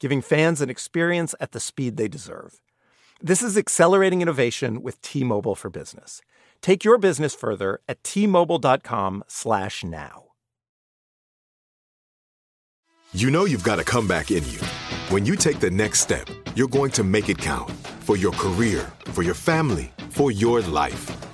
[0.00, 2.60] giving fans an experience at the speed they deserve.
[3.20, 6.20] This is accelerating innovation with T-Mobile for Business.
[6.60, 10.24] Take your business further at T-Mobile.com/slash now.
[13.12, 14.58] You know you've got a comeback in you.
[15.08, 18.90] When you take the next step, you're going to make it count for your career,
[19.12, 21.33] for your family, for your life.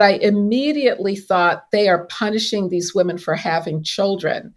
[0.00, 4.54] I immediately thought they are punishing these women for having children.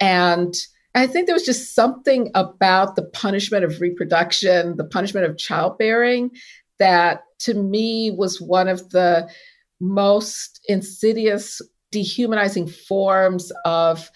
[0.00, 0.54] And
[0.94, 6.30] I think there was just something about the punishment of reproduction, the punishment of childbearing,
[6.78, 9.28] that to me was one of the
[9.80, 11.60] most insidious,
[11.90, 14.10] dehumanizing forms of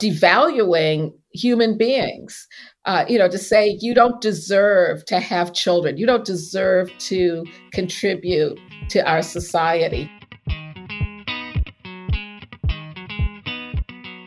[0.00, 2.46] devaluing human beings.
[2.88, 7.44] Uh, you know, to say you don't deserve to have children, you don't deserve to
[7.70, 10.10] contribute to our society.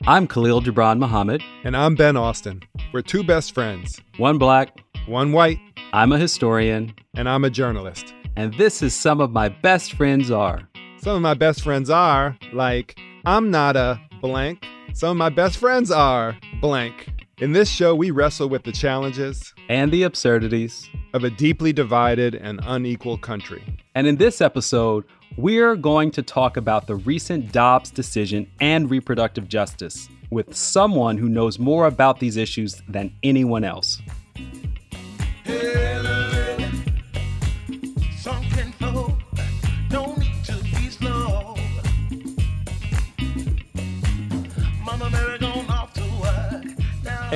[0.05, 1.41] I'm Khalil Gibran Muhammad.
[1.63, 2.61] And I'm Ben Austen.
[2.93, 3.99] We're two best friends.
[4.17, 5.59] One black, one white.
[5.91, 6.93] I'm a historian.
[7.15, 8.13] And I'm a journalist.
[8.35, 10.69] And this is Some of My Best Friends Are.
[10.99, 14.63] Some of my best friends are like, I'm not a blank.
[14.93, 17.07] Some of my best friends are blank.
[17.41, 22.35] In this show, we wrestle with the challenges and the absurdities of a deeply divided
[22.35, 23.63] and unequal country.
[23.95, 25.05] And in this episode,
[25.37, 31.29] we're going to talk about the recent Dobbs decision and reproductive justice with someone who
[31.29, 33.99] knows more about these issues than anyone else.
[35.43, 35.99] Hey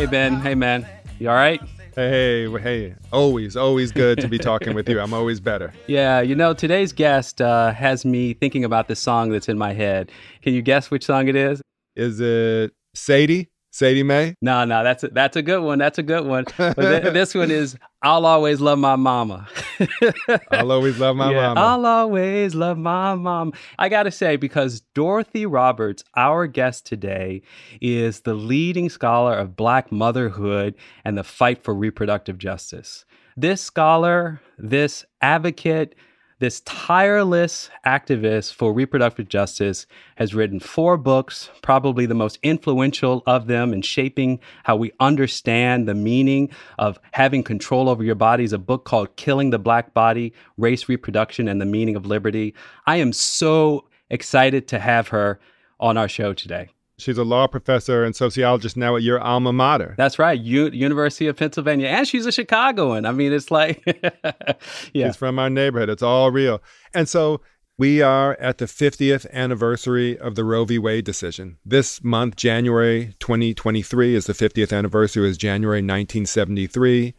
[0.03, 0.85] Ben, hey man,
[1.19, 1.61] you all right?
[1.95, 4.99] Hey, hey, always, always good to be talking with you.
[4.99, 5.73] I'm always better.
[5.87, 9.71] Yeah, you know, today's guest uh, has me thinking about this song that's in my
[9.73, 10.11] head.
[10.41, 11.61] Can you guess which song it is?
[11.95, 13.49] Is it Sadie?
[13.75, 14.35] Sadie Mae?
[14.41, 15.79] No, no, that's a, that's a good one.
[15.79, 16.45] That's a good one.
[16.57, 19.49] But th- this one is I'll always love my mama.
[20.51, 21.59] I'll always love my yeah, mama.
[21.59, 23.51] I'll always love my mom.
[23.77, 27.41] I got to say, because Dorothy Roberts, our guest today,
[27.81, 33.03] is the leading scholar of Black motherhood and the fight for reproductive justice.
[33.35, 35.95] This scholar, this advocate,
[36.39, 39.87] this tireless activist for reproductive justice
[40.17, 45.87] has written four books, probably the most influential of them in shaping how we understand
[45.87, 48.43] the meaning of having control over your body.
[48.43, 52.53] Is a book called Killing the Black Body Race, Reproduction, and the Meaning of Liberty.
[52.85, 55.39] I am so excited to have her
[55.79, 56.69] on our show today.
[56.97, 59.95] She's a law professor and sociologist now at your alma mater.
[59.97, 63.05] That's right, U- University of Pennsylvania, and she's a Chicagoan.
[63.05, 63.83] I mean, it's like,
[64.93, 65.89] yeah, she's from our neighborhood.
[65.89, 66.61] It's all real.
[66.93, 67.41] And so
[67.77, 70.79] we are at the 50th anniversary of the Roe v.
[70.79, 71.57] Wade decision.
[71.65, 75.29] This month, January 2023, is the 50th anniversary.
[75.29, 77.13] Is January 1973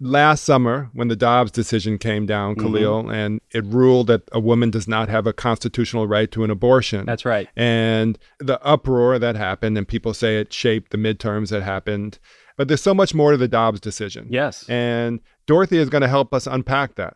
[0.00, 2.66] last summer when the Dobbs decision came down, mm-hmm.
[2.66, 3.10] Khalil, mm-hmm.
[3.10, 7.06] and it ruled that a woman does not have a constitutional right to an abortion.
[7.06, 7.48] That's right.
[7.56, 12.18] And the uproar that happened, and people say it shaped the midterms that happened.
[12.56, 14.26] But there's so much more to the Dobbs decision.
[14.30, 14.68] Yes.
[14.68, 17.14] And Dorothy is going to help us unpack that.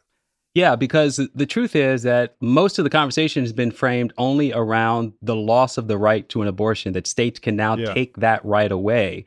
[0.55, 5.14] Yeah, because the truth is that most of the conversation has been framed only around
[5.23, 7.93] the loss of the right to an abortion, that states can now yeah.
[7.94, 9.25] take that right away.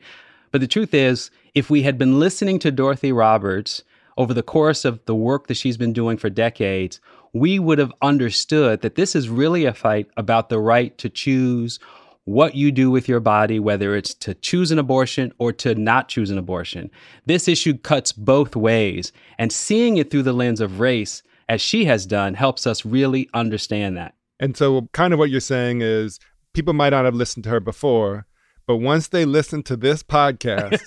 [0.52, 3.82] But the truth is, if we had been listening to Dorothy Roberts
[4.18, 7.00] over the course of the work that she's been doing for decades,
[7.32, 11.80] we would have understood that this is really a fight about the right to choose
[12.24, 16.08] what you do with your body, whether it's to choose an abortion or to not
[16.08, 16.90] choose an abortion.
[17.24, 21.86] This issue cuts both ways, and seeing it through the lens of race, as she
[21.86, 24.14] has done, helps us really understand that.
[24.38, 26.20] And so, kind of what you're saying is
[26.52, 28.26] people might not have listened to her before,
[28.66, 30.80] but once they listen to this podcast,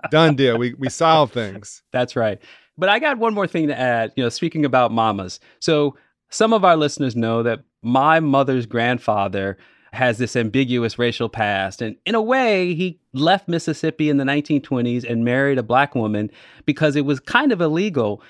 [0.10, 0.58] done deal.
[0.58, 1.82] We, we solve things.
[1.90, 2.40] That's right.
[2.78, 5.40] But I got one more thing to add, you know, speaking about mamas.
[5.60, 5.96] So,
[6.30, 9.58] some of our listeners know that my mother's grandfather
[9.92, 11.82] has this ambiguous racial past.
[11.82, 16.30] And in a way, he left Mississippi in the 1920s and married a black woman
[16.64, 18.22] because it was kind of illegal,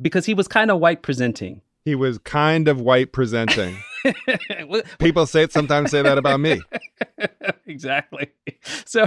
[0.00, 1.60] because he was kind of white presenting.
[1.84, 3.76] He was kind of white presenting.
[4.98, 6.60] People say it sometimes say that about me.
[7.66, 8.30] exactly.
[8.84, 9.06] So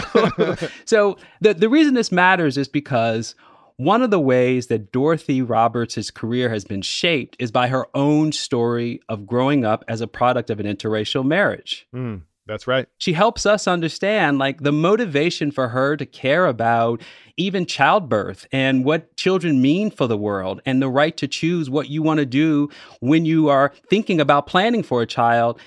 [0.86, 3.36] so the the reason this matters is because
[3.78, 8.32] one of the ways that Dorothy Roberts' career has been shaped is by her own
[8.32, 11.88] story of growing up as a product of an interracial marriage.
[11.94, 12.88] Mm, that's right.
[12.98, 17.02] She helps us understand like the motivation for her to care about
[17.38, 21.90] even childbirth and what children mean for the world and the right to choose what
[21.90, 22.70] you want to do
[23.00, 25.60] when you are thinking about planning for a child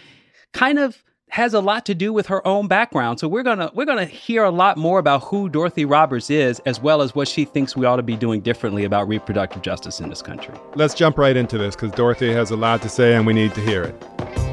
[0.53, 3.19] kind of has a lot to do with her own background.
[3.19, 6.81] So we're gonna we're gonna hear a lot more about who Dorothy Roberts is, as
[6.81, 10.09] well as what she thinks we ought to be doing differently about reproductive justice in
[10.09, 10.55] this country.
[10.77, 13.55] Let's jump right into this because Dorothy has a lot to say and we need
[13.55, 14.46] to hear it.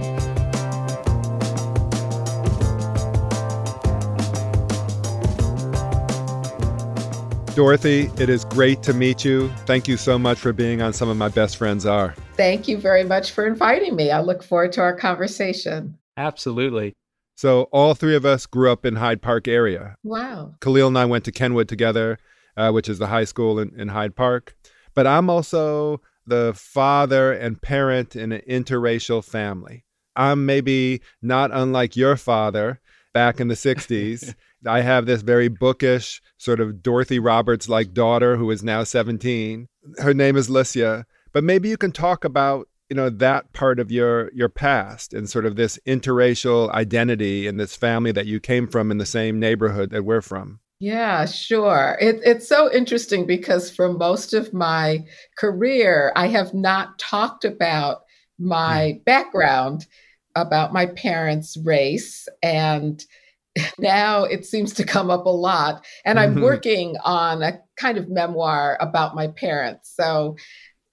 [7.56, 9.48] Dorothy, it is great to meet you.
[9.68, 12.16] Thank you so much for being on Some of My Best Friends Are.
[12.36, 14.10] Thank you very much for inviting me.
[14.10, 15.98] I look forward to our conversation.
[16.18, 16.94] Absolutely.
[17.36, 19.98] So all three of us grew up in Hyde Park area.
[20.04, 20.56] Wow.
[20.62, 22.18] Khalil and I went to Kenwood together,
[22.58, 24.56] uh, which is the high school in, in Hyde Park.
[24.96, 29.86] But I'm also the father and parent in an interracial family.
[30.16, 32.80] I'm maybe not unlike your father
[33.14, 34.34] back in the 60s.
[34.66, 39.68] I have this very bookish, sort of Dorothy Roberts like daughter who is now 17.
[40.00, 41.06] Her name is Licia.
[41.32, 45.28] But maybe you can talk about you know that part of your your past and
[45.28, 49.40] sort of this interracial identity and this family that you came from in the same
[49.40, 55.00] neighborhood that we're from yeah sure it, it's so interesting because for most of my
[55.38, 58.02] career i have not talked about
[58.38, 59.06] my mm.
[59.06, 59.88] background
[60.36, 63.06] about my parents race and
[63.80, 66.44] now it seems to come up a lot and i'm mm-hmm.
[66.44, 70.36] working on a kind of memoir about my parents so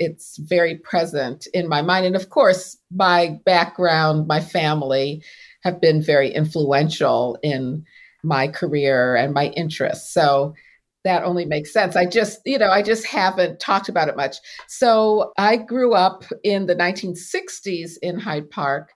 [0.01, 2.07] it's very present in my mind.
[2.07, 5.23] And of course, my background, my family
[5.63, 7.85] have been very influential in
[8.25, 10.13] my career and my interests.
[10.13, 10.55] So
[11.05, 11.97] that only makes sense.
[11.97, 14.37] I just, you know, I just haven't talked about it much.
[14.69, 18.93] So I grew up in the 1960s in Hyde Park.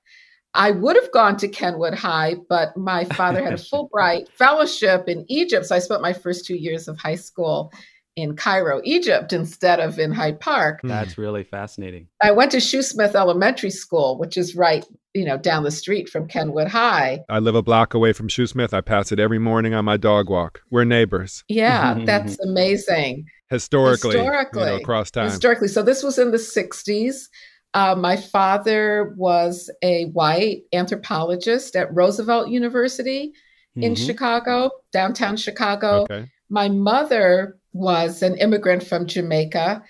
[0.55, 5.25] I would have gone to Kenwood High, but my father had a Fulbright fellowship in
[5.29, 5.67] Egypt.
[5.67, 7.73] So I spent my first two years of high school
[8.17, 10.81] in Cairo, Egypt, instead of in Hyde Park.
[10.83, 10.89] Hmm.
[10.89, 12.07] That's really fascinating.
[12.23, 14.85] I went to Shoesmith Elementary School, which is right,
[15.15, 17.25] you know, down the street from Kenwood High.
[17.29, 18.73] I live a block away from Shoesmith.
[18.73, 20.63] I pass it every morning on my dog walk.
[20.71, 21.43] We're neighbors.
[21.49, 23.27] Yeah, that's amazing.
[23.51, 25.27] Historically, historically, you know, across time.
[25.27, 27.29] Historically, so this was in the '60s.
[27.75, 33.33] Uh, my father was a white anthropologist at Roosevelt University
[33.77, 34.07] in mm-hmm.
[34.07, 36.03] Chicago, downtown Chicago.
[36.03, 36.31] Okay.
[36.49, 39.83] My mother was an immigrant from Jamaica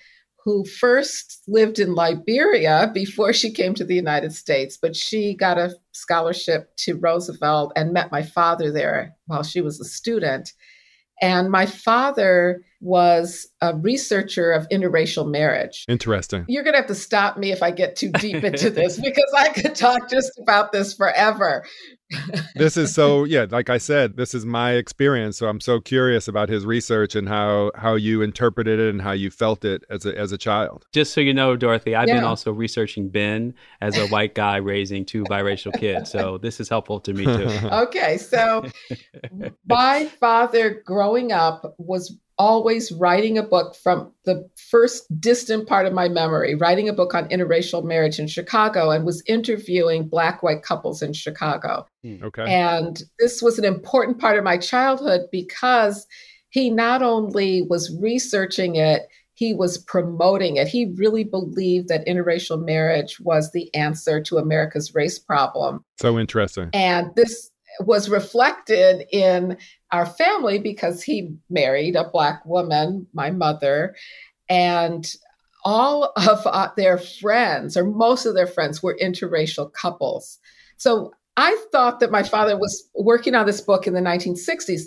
[0.43, 5.57] who first lived in Liberia before she came to the United States, but she got
[5.57, 10.53] a scholarship to Roosevelt and met my father there while she was a student.
[11.21, 15.85] And my father was a researcher of interracial marriage.
[15.87, 16.45] Interesting.
[16.47, 19.33] You're going to have to stop me if I get too deep into this because
[19.35, 21.65] I could talk just about this forever.
[22.55, 26.27] This is so yeah like i said this is my experience so i'm so curious
[26.27, 30.05] about his research and how how you interpreted it and how you felt it as
[30.05, 32.15] a as a child just so you know dorothy i've yeah.
[32.15, 36.69] been also researching ben as a white guy raising two biracial kids so this is
[36.69, 38.65] helpful to me too okay so
[39.67, 45.93] my father growing up was always writing a book from the first distant part of
[45.93, 50.63] my memory, writing a book on interracial marriage in Chicago and was interviewing black white
[50.63, 51.85] couples in Chicago.
[52.03, 52.23] Hmm.
[52.23, 52.43] Okay.
[52.43, 56.05] And this was an important part of my childhood because
[56.49, 60.67] he not only was researching it, he was promoting it.
[60.67, 65.83] He really believed that interracial marriage was the answer to America's race problem.
[65.99, 66.69] So interesting.
[66.73, 67.51] And this
[67.81, 69.57] was reflected in
[69.95, 73.95] our family because he married a black woman, my mother,
[74.49, 75.15] and
[75.63, 80.37] all of uh, their friends, or most of their friends, were interracial couples.
[80.75, 84.83] So I thought that my father was working on this book in the 1960s.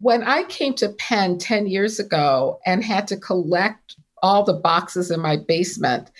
[0.00, 5.10] When I came to Penn 10 years ago and had to collect all the boxes
[5.10, 6.10] in my basement,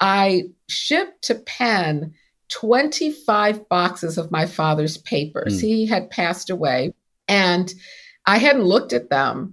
[0.00, 2.12] I shipped to Penn
[2.50, 5.58] 25 boxes of my father's papers.
[5.58, 5.60] Mm.
[5.60, 6.92] He had passed away
[7.30, 7.72] and
[8.26, 9.52] I hadn't looked at them.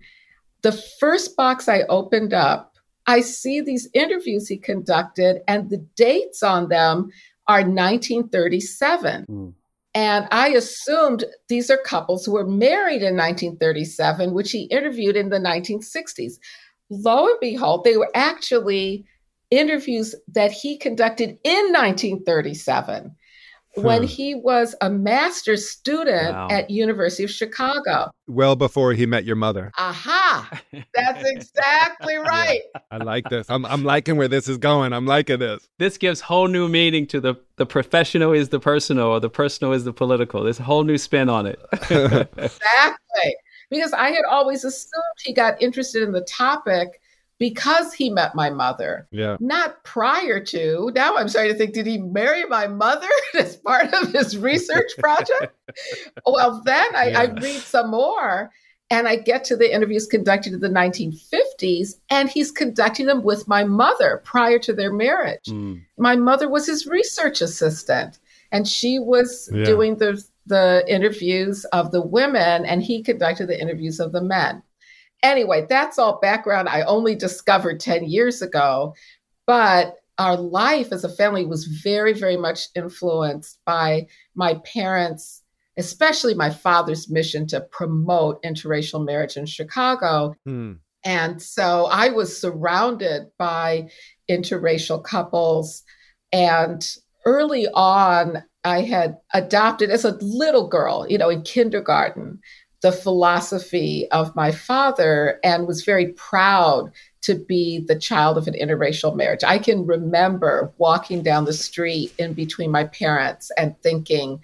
[0.63, 2.73] The first box I opened up,
[3.05, 7.09] I see these interviews he conducted, and the dates on them
[7.47, 9.25] are 1937.
[9.29, 9.53] Mm.
[9.93, 15.29] And I assumed these are couples who were married in 1937, which he interviewed in
[15.29, 16.33] the 1960s.
[16.89, 19.05] Lo and behold, they were actually
[19.49, 23.15] interviews that he conducted in 1937
[23.77, 24.07] when hmm.
[24.07, 26.47] he was a master's student wow.
[26.49, 28.11] at University of Chicago.
[28.27, 29.71] Well before he met your mother.
[29.77, 30.61] Aha.
[30.93, 32.61] That's exactly right.
[32.73, 33.49] Yeah, I like this.
[33.49, 34.93] I'm I'm liking where this is going.
[34.93, 35.67] I'm liking this.
[35.77, 39.73] This gives whole new meaning to the the professional is the personal or the personal
[39.73, 40.43] is the political.
[40.43, 41.59] There's a whole new spin on it.
[41.71, 42.97] exactly.
[43.69, 47.01] Because I had always assumed he got interested in the topic
[47.39, 49.07] because he met my mother.
[49.11, 49.37] Yeah.
[49.39, 50.91] Not prior to.
[50.95, 53.07] Now I'm starting to think, did he marry my mother
[53.39, 55.53] as part of his research project?
[56.25, 57.21] well, then I, yeah.
[57.21, 58.51] I read some more
[58.89, 63.47] and I get to the interviews conducted in the 1950s, and he's conducting them with
[63.47, 65.45] my mother prior to their marriage.
[65.47, 65.81] Mm.
[65.97, 68.19] My mother was his research assistant,
[68.51, 69.65] and she was yeah.
[69.65, 74.63] doing the the interviews of the women, and he conducted the interviews of the men.
[75.23, 78.93] Anyway, that's all background I only discovered 10 years ago.
[79.45, 85.43] But our life as a family was very, very much influenced by my parents,
[85.77, 90.35] especially my father's mission to promote interracial marriage in Chicago.
[90.45, 90.73] Hmm.
[91.05, 93.89] And so I was surrounded by
[94.29, 95.83] interracial couples.
[96.33, 96.85] And
[97.25, 102.39] early on, I had adopted as a little girl, you know, in kindergarten
[102.87, 106.89] the philosophy of my father and was very proud
[107.21, 109.43] to be the child of an interracial marriage.
[109.43, 114.39] I can remember walking down the street in between my parents and thinking,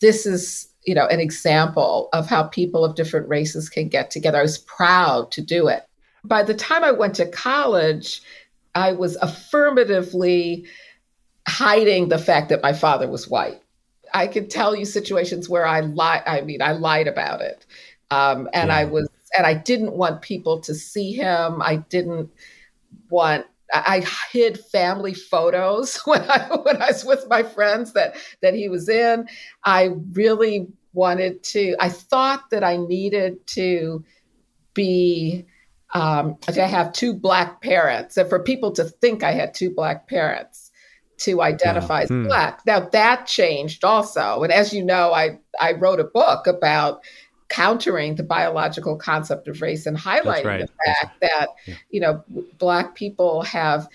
[0.00, 4.38] this is, you know, an example of how people of different races can get together.
[4.38, 5.86] I was proud to do it.
[6.24, 8.20] By the time I went to college,
[8.74, 10.66] I was affirmatively
[11.46, 13.62] hiding the fact that my father was white.
[14.16, 16.22] I could tell you situations where I lied.
[16.26, 17.66] I mean, I lied about it,
[18.10, 18.78] um, and yeah.
[18.78, 21.60] I was, and I didn't want people to see him.
[21.60, 22.30] I didn't
[23.10, 23.44] want.
[23.74, 28.70] I hid family photos when I when I was with my friends that that he
[28.70, 29.28] was in.
[29.64, 31.76] I really wanted to.
[31.78, 34.02] I thought that I needed to
[34.72, 35.44] be
[35.92, 40.08] um, to have two black parents, and for people to think I had two black
[40.08, 40.65] parents
[41.18, 42.26] to identify as hmm.
[42.26, 42.60] black.
[42.66, 44.42] Now that changed also.
[44.42, 47.02] And as you know, I, I wrote a book about
[47.48, 50.60] countering the biological concept of race and highlighting right.
[50.60, 51.74] the fact that, yeah.
[51.90, 52.24] you know,
[52.58, 53.88] black people have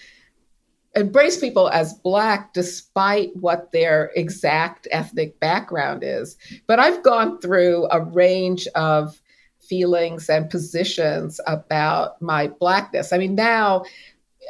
[0.95, 6.37] embraced people as black despite what their exact ethnic background is.
[6.67, 9.21] But I've gone through a range of
[9.59, 13.13] feelings and positions about my blackness.
[13.13, 13.83] I mean, now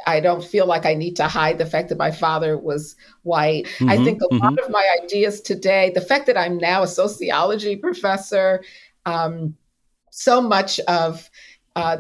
[0.07, 3.65] I don't feel like I need to hide the fact that my father was white.
[3.65, 4.43] Mm-hmm, I think a mm-hmm.
[4.43, 8.63] lot of my ideas today, the fact that I'm now a sociology professor,
[9.05, 9.55] um,
[10.11, 11.29] so much of
[11.75, 11.97] uh,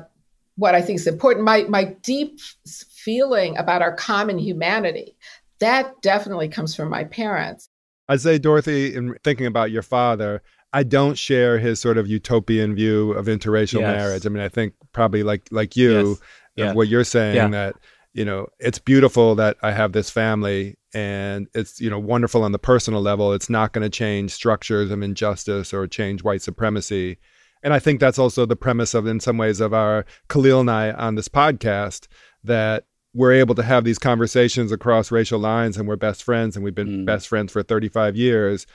[0.55, 5.15] what I think is important, my, my deep feeling about our common humanity,
[5.59, 7.69] that definitely comes from my parents.
[8.09, 10.41] I'd say, Dorothy, in thinking about your father,
[10.73, 13.95] I don't share his sort of utopian view of interracial yes.
[13.95, 14.25] marriage.
[14.25, 16.21] I mean, I think probably like like you, yes
[16.55, 16.73] yeah.
[16.73, 17.47] what you're saying yeah.
[17.47, 17.75] that
[18.13, 22.51] you know it's beautiful that i have this family and it's you know wonderful on
[22.51, 23.33] the personal level.
[23.33, 27.17] It's not going to change structures of injustice or change white supremacy.
[27.63, 30.71] And i think that's also the premise of in some ways of our khalil and
[30.71, 32.07] i on this podcast
[32.43, 36.65] that we're able to have these conversations across racial lines and we're best friends and
[36.65, 37.05] we've been mm.
[37.05, 38.65] best friends for 35 years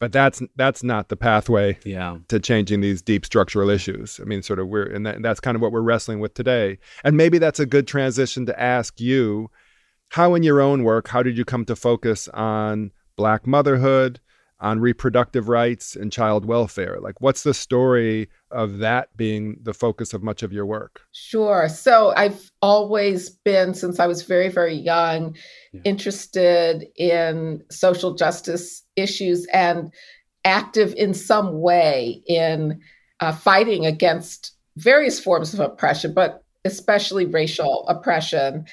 [0.00, 2.16] but that's that's not the pathway yeah.
[2.28, 4.18] to changing these deep structural issues.
[4.20, 6.34] I mean, sort of we're and, that, and that's kind of what we're wrestling with
[6.34, 6.78] today.
[7.04, 9.50] And maybe that's a good transition to ask you,
[10.08, 14.18] how in your own work, how did you come to focus on Black motherhood,
[14.60, 16.98] on reproductive rights and child welfare?
[17.00, 21.00] Like, what's the story of that being the focus of much of your work?
[21.12, 21.68] Sure.
[21.68, 25.36] So, I've always been, since I was very, very young,
[25.72, 25.80] yeah.
[25.84, 29.92] interested in social justice issues and
[30.44, 32.80] active in some way in
[33.20, 38.64] uh, fighting against various forms of oppression, but especially racial oppression.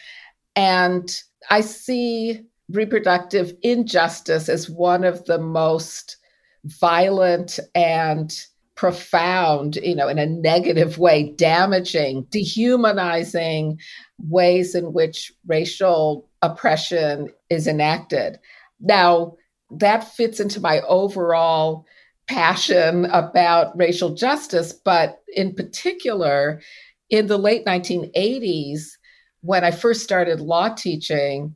[0.56, 1.10] And
[1.50, 6.18] I see reproductive injustice is one of the most
[6.66, 8.46] violent and
[8.76, 13.80] profound, you know, in a negative way, damaging, dehumanizing
[14.20, 18.38] ways in which racial oppression is enacted.
[18.80, 19.36] Now,
[19.72, 21.86] that fits into my overall
[22.28, 26.62] passion about racial justice, but in particular,
[27.10, 28.92] in the late 1980s,
[29.42, 31.56] when I first started law teaching,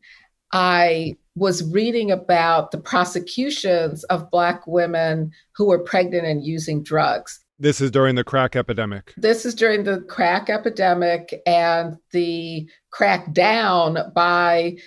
[0.54, 7.40] I was reading about the prosecutions of Black women who were pregnant and using drugs.
[7.60, 9.14] This is during the crack epidemic.
[9.18, 14.78] This is during the crack epidemic and the crackdown by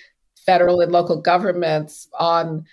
[0.44, 2.64] federal and local governments on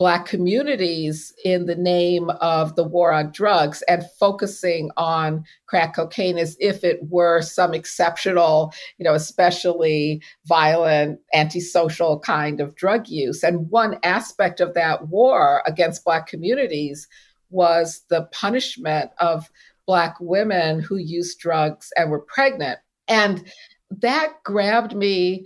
[0.00, 6.38] Black communities in the name of the war on drugs and focusing on crack cocaine
[6.38, 13.42] as if it were some exceptional, you know, especially violent, antisocial kind of drug use.
[13.42, 17.06] And one aspect of that war against Black communities
[17.50, 19.50] was the punishment of
[19.86, 22.78] Black women who used drugs and were pregnant.
[23.06, 23.46] And
[23.90, 25.44] that grabbed me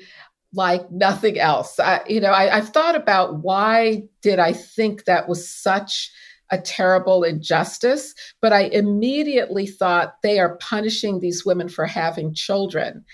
[0.54, 1.78] like nothing else.
[1.78, 6.10] I, you know, I, I've thought about why did I think that was such
[6.50, 13.04] a terrible injustice, but I immediately thought they are punishing these women for having children.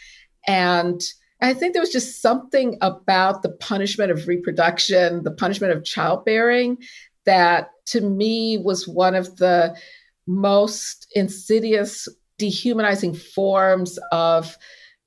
[0.46, 1.00] And
[1.40, 6.78] I think there was just something about the punishment of reproduction, the punishment of childbearing,
[7.24, 9.76] that to me was one of the
[10.26, 14.56] most insidious, dehumanizing forms of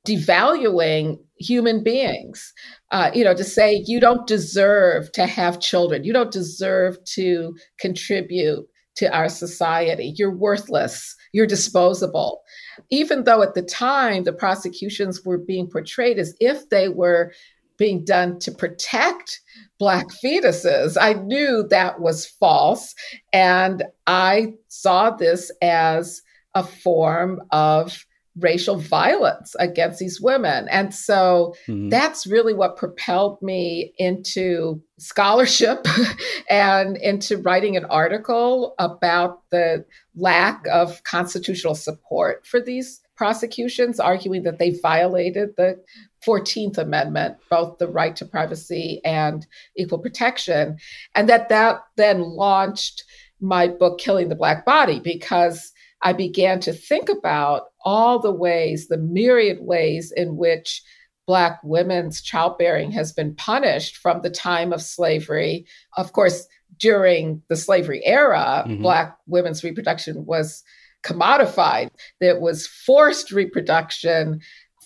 [0.07, 2.53] devaluing human beings.
[2.91, 7.55] Uh, you know, to say you don't deserve to have children, you don't deserve to
[7.79, 12.43] contribute to our society, you're worthless, you're disposable.
[12.91, 17.31] Even though at the time the prosecutions were being portrayed as if they were
[17.77, 19.41] being done to protect
[19.79, 22.93] Black fetuses, I knew that was false.
[23.33, 26.21] And I saw this as
[26.53, 28.05] a form of
[28.39, 30.67] racial violence against these women.
[30.69, 31.89] And so mm-hmm.
[31.89, 35.85] that's really what propelled me into scholarship
[36.49, 44.43] and into writing an article about the lack of constitutional support for these prosecutions, arguing
[44.43, 45.79] that they violated the
[46.25, 49.45] 14th Amendment, both the right to privacy and
[49.77, 50.77] equal protection.
[51.13, 53.03] And that that then launched
[53.39, 58.87] my book, Killing the Black Body, because I began to think about all the ways,
[58.87, 60.81] the myriad ways in which
[61.25, 65.65] Black women's childbearing has been punished from the time of slavery.
[65.95, 68.81] Of course, during the slavery era, mm-hmm.
[68.81, 70.63] Black women's reproduction was
[71.03, 71.89] commodified.
[72.19, 74.41] There was forced reproduction,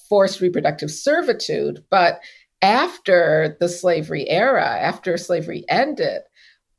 [0.10, 1.84] forced reproductive servitude.
[1.90, 2.20] But
[2.62, 6.22] after the slavery era, after slavery ended,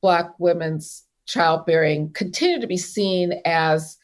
[0.00, 3.97] Black women's childbearing continued to be seen as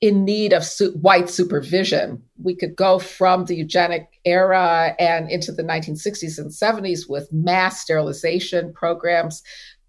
[0.00, 2.22] in need of su- white supervision.
[2.42, 7.80] We could go from the eugenic era and into the 1960s and 70s with mass
[7.80, 9.42] sterilization programs,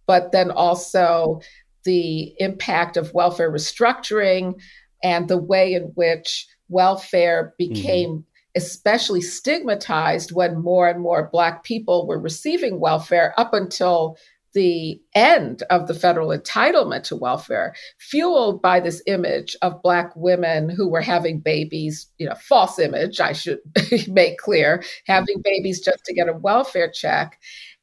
[0.06, 1.40] but then also
[1.86, 4.60] the impact of welfare restructuring
[5.04, 8.22] and the way in which welfare became mm-hmm.
[8.56, 14.18] especially stigmatized when more and more Black people were receiving welfare up until
[14.54, 20.70] the end of the federal entitlement to welfare, fueled by this image of Black women
[20.70, 23.60] who were having babies, you know, false image, I should
[24.08, 27.40] make clear, having babies just to get a welfare check.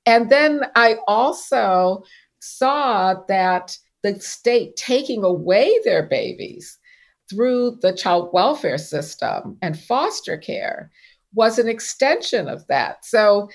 [0.06, 2.02] And then I also
[2.40, 6.78] saw that the state taking away their babies
[7.28, 10.90] through the child welfare system and foster care
[11.34, 13.04] was an extension of that.
[13.04, 13.50] So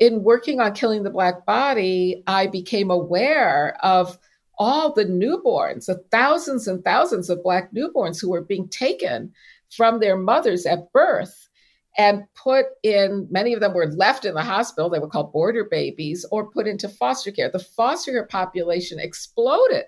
[0.00, 4.18] in working on killing the black body, I became aware of
[4.58, 9.32] all the newborns, the thousands and thousands of black newborns who were being taken
[9.70, 11.48] from their mothers at birth
[11.98, 15.64] and put in many of them were left in the hospital they were called border
[15.64, 19.84] babies or put into foster care the foster care population exploded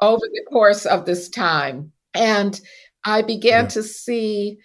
[0.00, 2.60] over the course of this time and
[3.04, 3.68] i began yeah.
[3.68, 4.58] to see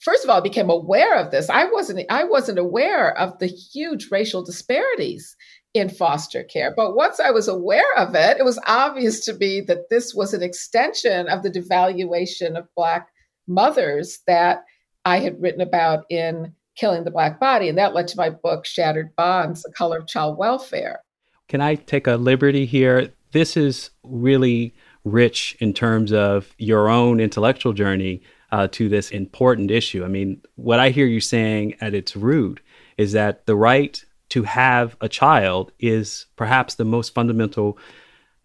[0.00, 1.48] first of all, I became aware of this.
[1.48, 5.36] I wasn't I wasn't aware of the huge racial disparities
[5.72, 6.72] in foster care.
[6.74, 10.34] But once I was aware of it, it was obvious to me that this was
[10.34, 13.08] an extension of the devaluation of Black
[13.46, 14.64] mothers that
[15.04, 17.68] I had written about in Killing the Black Body.
[17.68, 21.00] And that led to my book, Shattered Bonds The Color of Child Welfare.
[21.48, 23.12] Can I take a liberty here?
[23.32, 29.70] This is really rich in terms of your own intellectual journey uh, to this important
[29.70, 30.04] issue.
[30.04, 32.60] I mean, what I hear you saying at its root
[32.96, 37.78] is that the right to have a child is perhaps the most fundamental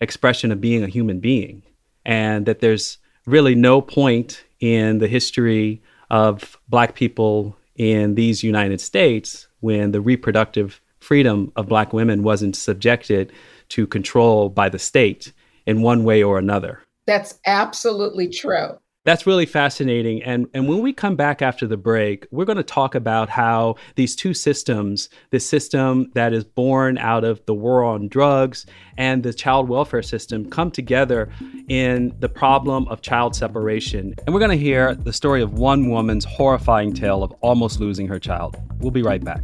[0.01, 1.63] expression of being a human being,
[2.05, 8.79] and that there's really no point in the history of Black people in these United
[8.79, 13.31] States when the reproductive freedom of Black women wasn't subjected
[13.69, 15.33] to control by the state
[15.65, 16.81] in one way or another.
[17.05, 18.79] That's absolutely true.
[19.05, 20.23] That's really fascinating.
[20.23, 23.75] And, and when we come back after the break, we're going to talk about how
[23.93, 28.65] these two systems, this system that is born out of the war on drugs
[28.97, 31.29] and the child welfare system, come together
[31.67, 34.15] in the problem of child separation.
[34.25, 38.07] And we're going to hear the story of one woman's horrifying tale of almost losing
[38.07, 38.57] her child.
[38.79, 39.43] We'll be right back.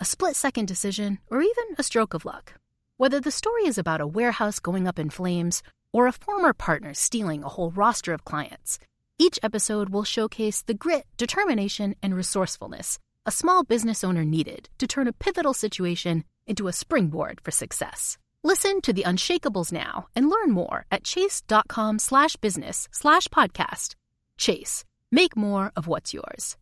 [0.00, 2.54] a split second decision, or even a stroke of luck.
[2.96, 6.94] Whether the story is about a warehouse going up in flames or a former partner
[6.94, 8.78] stealing a whole roster of clients,
[9.18, 14.86] each episode will showcase the grit, determination, and resourcefulness a small business owner needed to
[14.86, 18.18] turn a pivotal situation into a springboard for success.
[18.42, 23.94] Listen to the Unshakables now and learn more at chase.com slash business slash podcast.
[24.38, 26.56] Chase, make more of what's yours.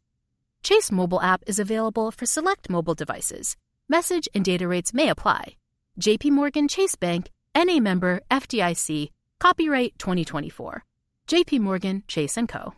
[0.63, 3.57] Chase mobile app is available for select mobile devices.
[3.89, 5.57] Message and data rates may apply.
[6.01, 10.85] JP Morgan Chase Bank, NA member FDIC, copyright 2024.
[11.27, 12.75] JP Morgan Chase & Co.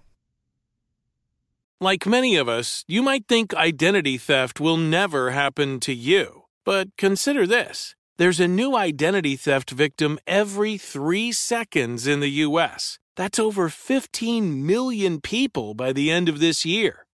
[1.81, 6.45] Like many of us, you might think identity theft will never happen to you.
[6.65, 7.95] But consider this.
[8.19, 12.99] There's a new identity theft victim every 3 seconds in the US.
[13.17, 17.07] That's over 15 million people by the end of this year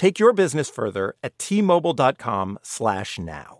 [0.00, 3.58] Take your business further at tmobile.com slash now.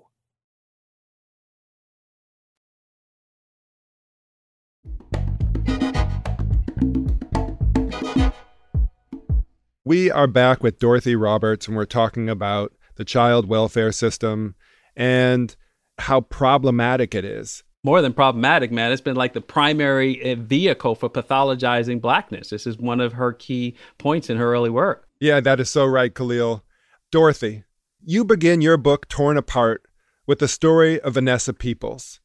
[9.85, 14.55] We are back with Dorothy Roberts, and we're talking about the child welfare system
[14.97, 15.55] and
[15.99, 17.65] how problematic it is.
[17.85, 18.93] More than problematic, man.
[18.93, 22.49] It's been like the primary eh, vehicle for pathologizing blackness.
[22.49, 25.07] This is one of her key points in her early work.
[25.23, 26.65] Yeah, that is so right, Khalil.
[27.11, 27.65] Dorothy,
[28.03, 29.83] you begin your book Torn Apart
[30.27, 32.21] with the story of Vanessa Peoples.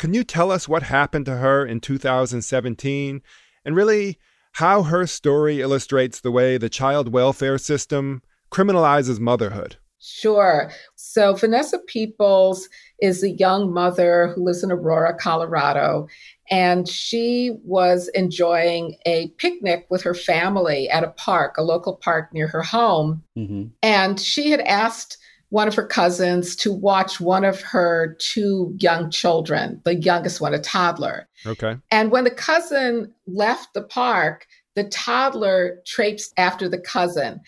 [0.00, 3.22] Can you tell us what happened to her in 2017
[3.64, 4.18] and really
[4.54, 9.76] how her story illustrates the way the child welfare system criminalizes motherhood?
[10.00, 10.72] Sure.
[10.96, 12.68] So, Vanessa Peoples
[13.00, 16.08] is a young mother who lives in Aurora, Colorado,
[16.50, 22.32] and she was enjoying a picnic with her family at a park, a local park
[22.34, 23.22] near her home.
[23.38, 23.66] Mm-hmm.
[23.82, 25.16] And she had asked
[25.50, 30.54] one of her cousins to watch one of her two young children, the youngest one,
[30.54, 31.28] a toddler.
[31.46, 31.76] Okay.
[31.90, 37.40] And when the cousin left the park, the toddler traipsed after the cousin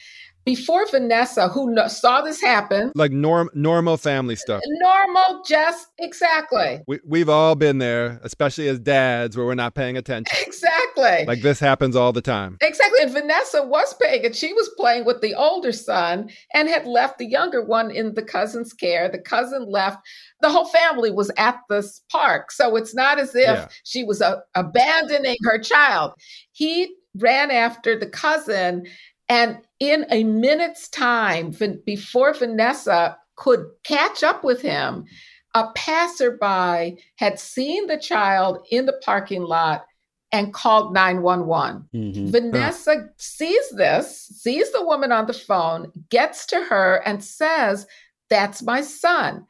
[0.45, 4.63] before Vanessa, who no- saw this happen, like norm normal family stuff.
[4.67, 6.81] Normal, just exactly.
[6.87, 10.37] We we've all been there, especially as dads, where we're not paying attention.
[10.47, 11.25] Exactly.
[11.27, 12.59] Like this happens all the time.
[12.61, 12.99] Exactly.
[13.03, 14.37] And Vanessa was paying it.
[14.37, 18.23] She was playing with the older son and had left the younger one in the
[18.23, 19.09] cousin's care.
[19.09, 19.99] The cousin left.
[20.41, 22.53] The whole family was at this park.
[22.53, 23.69] So it's not as if yeah.
[23.85, 26.13] she was uh, abandoning her child.
[26.53, 28.87] He ran after the cousin
[29.33, 31.55] and in a minute's time,
[31.87, 35.07] before Vanessa could catch up with him,
[35.55, 39.87] a passerby had seen the child in the parking lot
[40.33, 41.89] and called 911.
[41.95, 42.31] Mm-hmm.
[42.31, 47.87] Vanessa sees this, sees the woman on the phone, gets to her, and says,
[48.29, 49.47] That's my son.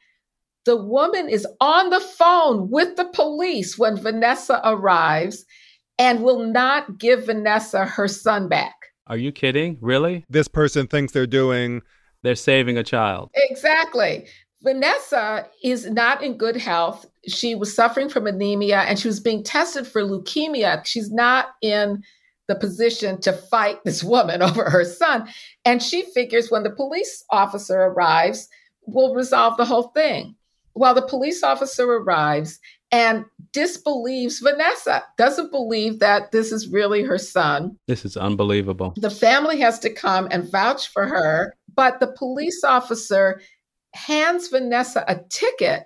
[0.63, 5.45] The woman is on the phone with the police when Vanessa arrives
[5.99, 8.82] and will not give Vanessa her son back.
[9.07, 9.77] Are you kidding?
[9.81, 10.25] Really?
[10.29, 11.81] This person thinks they're doing.
[12.21, 13.31] They're saving a child.
[13.33, 14.25] Exactly.
[14.61, 17.05] Vanessa is not in good health.
[17.27, 20.85] She was suffering from anemia and she was being tested for leukemia.
[20.85, 22.01] She's not in
[22.47, 25.27] the position to fight this woman over her son.
[25.65, 28.47] And she figures when the police officer arrives,
[28.85, 30.35] we'll resolve the whole thing.
[30.73, 32.59] While the police officer arrives
[32.93, 37.75] and disbelieves Vanessa, doesn't believe that this is really her son.
[37.87, 38.93] This is unbelievable.
[38.95, 43.41] The family has to come and vouch for her, but the police officer
[43.95, 45.85] hands Vanessa a ticket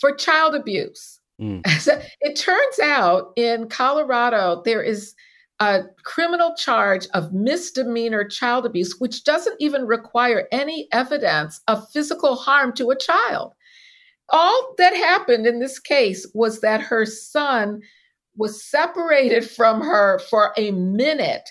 [0.00, 1.20] for child abuse.
[1.40, 1.64] Mm.
[1.80, 5.14] So it turns out in Colorado, there is
[5.60, 12.34] a criminal charge of misdemeanor child abuse, which doesn't even require any evidence of physical
[12.34, 13.52] harm to a child.
[14.30, 17.80] All that happened in this case was that her son
[18.36, 21.50] was separated from her for a minute,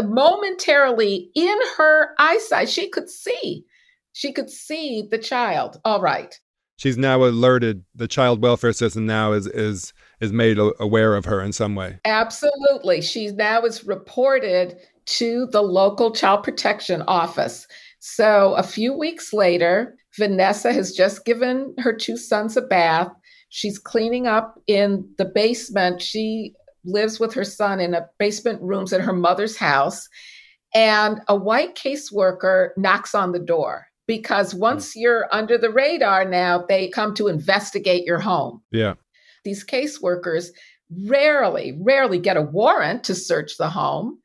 [0.00, 2.68] momentarily in her eyesight.
[2.68, 3.64] She could see.
[4.12, 5.80] She could see the child.
[5.84, 6.38] All right.
[6.76, 7.84] She's now alerted.
[7.94, 11.98] The child welfare system now is is is made aware of her in some way.
[12.04, 13.00] Absolutely.
[13.00, 17.66] She now is reported to the local child protection office.
[18.06, 23.08] So a few weeks later, Vanessa has just given her two sons a bath.
[23.48, 26.02] She's cleaning up in the basement.
[26.02, 26.52] She
[26.84, 30.06] lives with her son in a basement rooms at her mother's house.
[30.74, 34.58] And a white caseworker knocks on the door because hmm.
[34.58, 38.60] once you're under the radar now, they come to investigate your home.
[38.70, 38.96] Yeah.
[39.44, 40.48] These caseworkers
[41.06, 44.18] rarely, rarely get a warrant to search the home.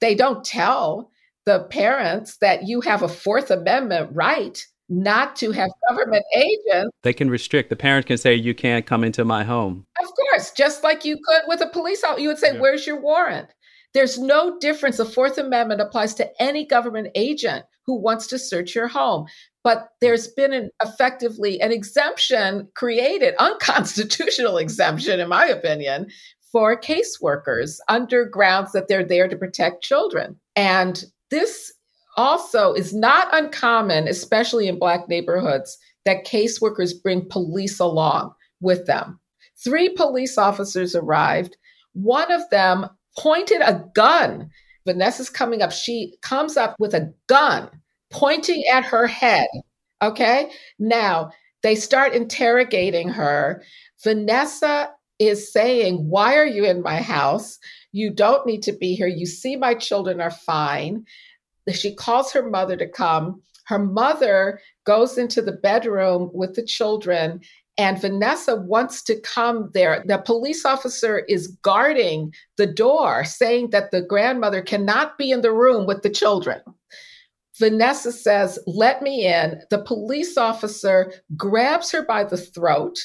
[0.00, 1.10] They don't tell
[1.46, 6.90] the parents that you have a Fourth Amendment right not to have government agents.
[7.02, 7.70] They can restrict.
[7.70, 9.86] The parent can say, you can't come into my home.
[10.02, 12.20] Of course, just like you could with a police officer.
[12.20, 12.60] You would say, yeah.
[12.60, 13.48] where's your warrant?
[13.94, 14.98] There's no difference.
[14.98, 19.26] The Fourth Amendment applies to any government agent who wants to search your home.
[19.62, 26.08] But there's been an effectively an exemption created, unconstitutional exemption, in my opinion,
[26.52, 30.38] for caseworkers under grounds that they're there to protect children.
[30.56, 31.72] And this
[32.16, 39.18] also is not uncommon, especially in Black neighborhoods, that caseworkers bring police along with them.
[39.62, 41.56] Three police officers arrived.
[41.92, 44.50] One of them pointed a gun.
[44.86, 45.72] Vanessa's coming up.
[45.72, 47.70] She comes up with a gun
[48.10, 49.48] pointing at her head.
[50.02, 50.50] Okay.
[50.78, 51.30] Now
[51.62, 53.62] they start interrogating her.
[54.02, 57.58] Vanessa is saying, Why are you in my house?
[57.92, 59.06] You don't need to be here.
[59.06, 61.04] You see, my children are fine
[61.72, 63.40] she calls her mother to come.
[63.66, 67.40] Her mother goes into the bedroom with the children,
[67.78, 70.04] and Vanessa wants to come there.
[70.06, 75.52] The police officer is guarding the door, saying that the grandmother cannot be in the
[75.52, 76.60] room with the children.
[77.58, 79.60] Vanessa says, Let me in.
[79.70, 82.98] The police officer grabs her by the throat.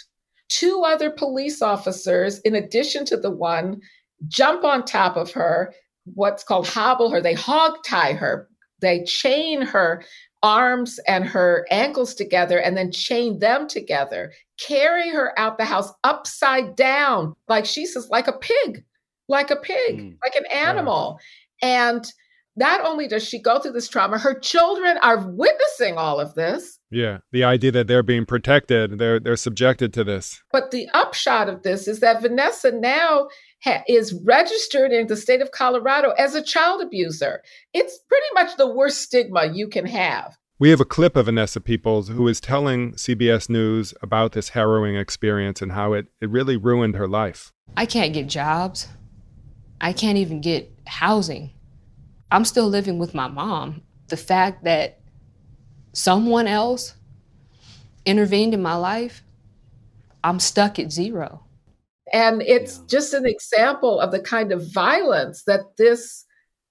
[0.49, 3.81] Two other police officers, in addition to the one,
[4.27, 5.73] jump on top of her
[6.15, 7.21] what's called hobble her.
[7.21, 8.47] They hog tie her.
[8.81, 10.03] They chain her
[10.41, 15.91] arms and her ankles together and then chain them together, carry her out the house
[16.03, 18.83] upside down, like she says, like a pig,
[19.27, 20.17] like a pig, mm.
[20.23, 21.19] like an animal.
[21.61, 21.89] Yeah.
[21.89, 22.13] And
[22.59, 26.77] not only does she go through this trauma, her children are witnessing all of this.
[26.91, 30.43] Yeah, the idea that they're being protected, they're they're subjected to this.
[30.51, 33.29] But the upshot of this is that Vanessa now
[33.63, 37.41] ha- is registered in the state of Colorado as a child abuser.
[37.73, 40.37] It's pretty much the worst stigma you can have.
[40.59, 44.97] We have a clip of Vanessa Peoples who is telling CBS News about this harrowing
[44.97, 47.53] experience and how it, it really ruined her life.
[47.77, 48.89] I can't get jobs.
[49.79, 51.53] I can't even get housing.
[52.31, 53.81] I'm still living with my mom.
[54.07, 54.99] The fact that
[55.93, 56.95] someone else
[58.05, 59.23] intervened in my life,
[60.23, 61.43] I'm stuck at zero.
[62.11, 62.83] And it's yeah.
[62.87, 66.25] just an example of the kind of violence that this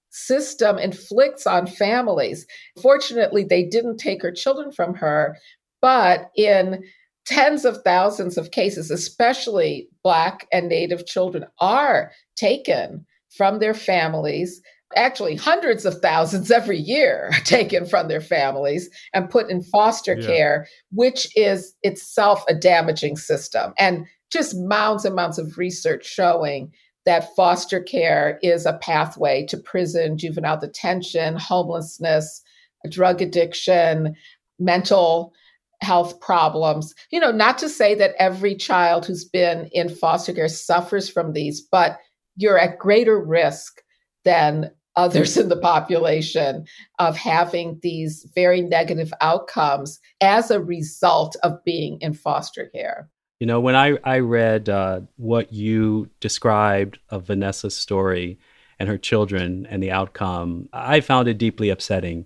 [0.09, 2.45] system inflicts on families.
[2.81, 5.37] Fortunately, they didn't take her children from her,
[5.81, 6.83] but in
[7.25, 14.61] tens of thousands of cases, especially Black and Native children, are taken from their families.
[14.95, 20.15] Actually, hundreds of thousands every year are taken from their families and put in foster
[20.19, 20.25] yeah.
[20.25, 23.73] care, which is itself a damaging system.
[23.77, 26.71] And just mounds and mounds of research showing
[27.05, 32.41] that foster care is a pathway to prison, juvenile detention, homelessness,
[32.89, 34.15] drug addiction,
[34.59, 35.33] mental
[35.81, 36.93] health problems.
[37.11, 41.33] You know, not to say that every child who's been in foster care suffers from
[41.33, 41.97] these, but
[42.35, 43.81] you're at greater risk
[44.25, 46.65] than others in the population
[46.99, 53.09] of having these very negative outcomes as a result of being in foster care.
[53.39, 58.37] You know, when I, I read uh, what you described of Vanessa's story
[58.77, 62.25] and her children and the outcome, I found it deeply upsetting.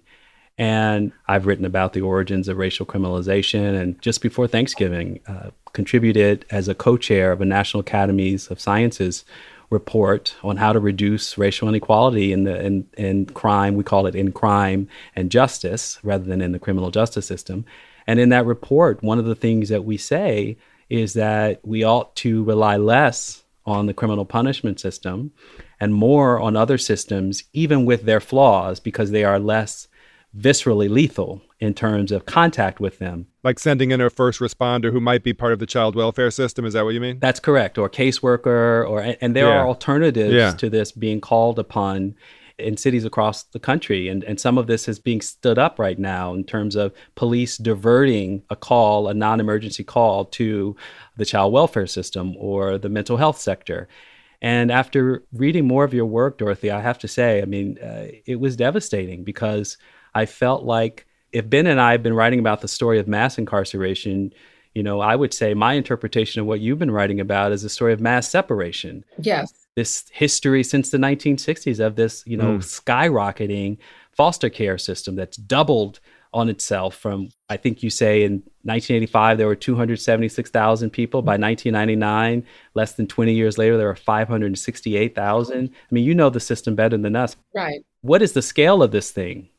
[0.57, 3.79] And I've written about the origins of racial criminalization.
[3.79, 8.59] And just before Thanksgiving, uh, contributed as a co chair of a National Academies of
[8.59, 9.25] Sciences
[9.73, 13.75] report on how to reduce racial inequality in the in, in crime.
[13.75, 17.65] We call it in crime and justice rather than in the criminal justice system.
[18.07, 20.57] And in that report, one of the things that we say
[20.89, 25.31] is that we ought to rely less on the criminal punishment system
[25.79, 29.87] and more on other systems, even with their flaws, because they are less
[30.37, 33.25] viscerally lethal in terms of contact with them.
[33.41, 36.65] Like sending in a first responder who might be part of the child welfare system.
[36.65, 37.19] Is that what you mean?
[37.19, 37.77] That's correct.
[37.77, 39.59] Or caseworker, or and there yeah.
[39.59, 40.51] are alternatives yeah.
[40.51, 42.15] to this being called upon
[42.59, 44.09] in cities across the country.
[44.09, 47.57] And, and some of this is being stood up right now in terms of police
[47.57, 50.75] diverting a call, a non emergency call to
[51.15, 53.87] the child welfare system or the mental health sector.
[54.41, 58.07] And after reading more of your work, Dorothy, I have to say, I mean, uh,
[58.25, 59.77] it was devastating because
[60.13, 63.37] I felt like if Ben and I have been writing about the story of mass
[63.37, 64.33] incarceration,
[64.75, 67.69] you know, I would say my interpretation of what you've been writing about is a
[67.69, 69.03] story of mass separation.
[69.19, 69.51] Yes.
[69.75, 72.59] This history since the 1960s of this, you know, mm.
[72.59, 73.77] skyrocketing
[74.11, 75.99] foster care system that's doubled
[76.33, 81.21] on itself from I think you say in 1985 there were 276,000 people.
[81.21, 86.39] By 1999 less than 20 years later there were 568,000 I mean you know the
[86.39, 87.35] system better than us.
[87.55, 87.85] Right.
[88.01, 89.49] What is the scale of this thing?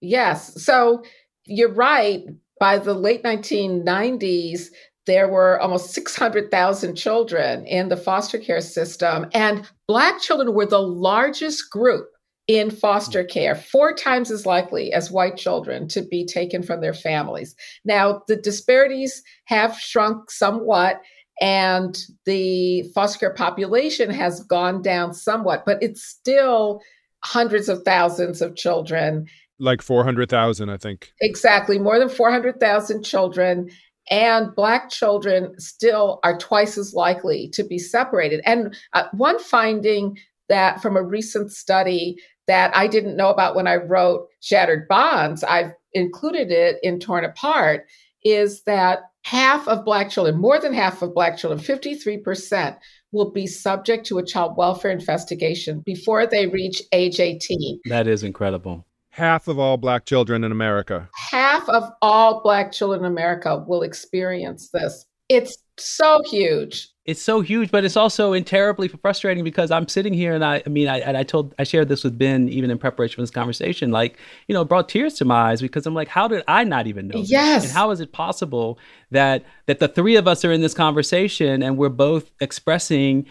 [0.00, 0.62] Yes.
[0.62, 1.04] So
[1.50, 2.24] you're right
[2.58, 4.68] by the late 1990s
[5.06, 10.80] there were almost 600,000 children in the foster care system, and Black children were the
[10.80, 12.08] largest group
[12.46, 16.94] in foster care, four times as likely as white children to be taken from their
[16.94, 17.54] families.
[17.84, 21.00] Now, the disparities have shrunk somewhat,
[21.40, 26.82] and the foster care population has gone down somewhat, but it's still
[27.24, 29.26] hundreds of thousands of children.
[29.60, 31.12] Like 400,000, I think.
[31.20, 33.70] Exactly, more than 400,000 children
[34.10, 38.40] and black children still are twice as likely to be separated.
[38.44, 40.18] And uh, one finding
[40.50, 45.42] that from a recent study that i didn't know about when i wrote shattered bonds
[45.44, 47.86] i've included it in torn apart
[48.24, 52.76] is that half of black children more than half of black children 53%
[53.12, 58.22] will be subject to a child welfare investigation before they reach age 18 that is
[58.22, 61.08] incredible half of all black children in America.
[61.14, 65.06] Half of all black children in America will experience this.
[65.28, 66.88] It's so huge.
[67.04, 70.68] It's so huge, but it's also terribly frustrating because I'm sitting here and I, I
[70.68, 73.90] mean, I, I told, I shared this with Ben even in preparation for this conversation,
[73.90, 74.18] like,
[74.48, 77.08] you know, brought tears to my eyes because I'm like, how did I not even
[77.08, 77.18] know?
[77.18, 77.62] Yes.
[77.62, 77.70] This?
[77.70, 78.78] And how is it possible
[79.10, 83.26] that, that the three of us are in this conversation and we're both expressing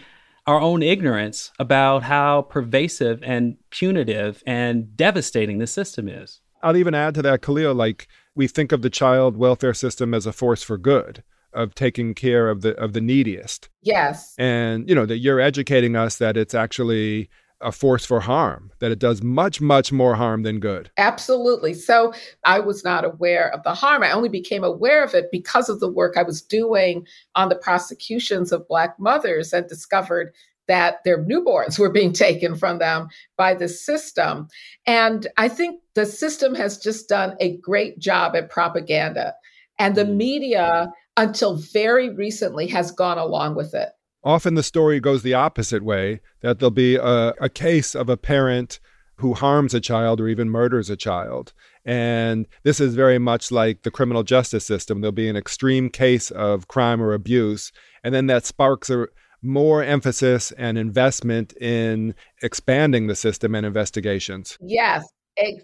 [0.46, 6.40] our own ignorance about how pervasive and punitive and devastating the system is.
[6.62, 10.26] I'll even add to that, Khalil, like we think of the child welfare system as
[10.26, 11.22] a force for good
[11.52, 13.68] of taking care of the of the neediest.
[13.82, 14.34] Yes.
[14.38, 17.28] And you know that you're educating us that it's actually
[17.60, 20.90] a force for harm, that it does much, much more harm than good.
[20.96, 21.74] Absolutely.
[21.74, 22.12] So
[22.44, 24.02] I was not aware of the harm.
[24.02, 27.56] I only became aware of it because of the work I was doing on the
[27.56, 30.32] prosecutions of Black mothers and discovered
[30.68, 34.46] that their newborns were being taken from them by the system.
[34.86, 39.34] And I think the system has just done a great job at propaganda.
[39.80, 40.14] And the mm.
[40.14, 43.88] media, until very recently, has gone along with it.
[44.22, 48.16] Often the story goes the opposite way that there'll be a, a case of a
[48.16, 48.80] parent
[49.16, 51.52] who harms a child or even murders a child.
[51.84, 55.00] And this is very much like the criminal justice system.
[55.00, 59.06] There'll be an extreme case of crime or abuse, and then that sparks a
[59.42, 64.58] more emphasis and investment in expanding the system and investigations.
[64.60, 65.06] Yes,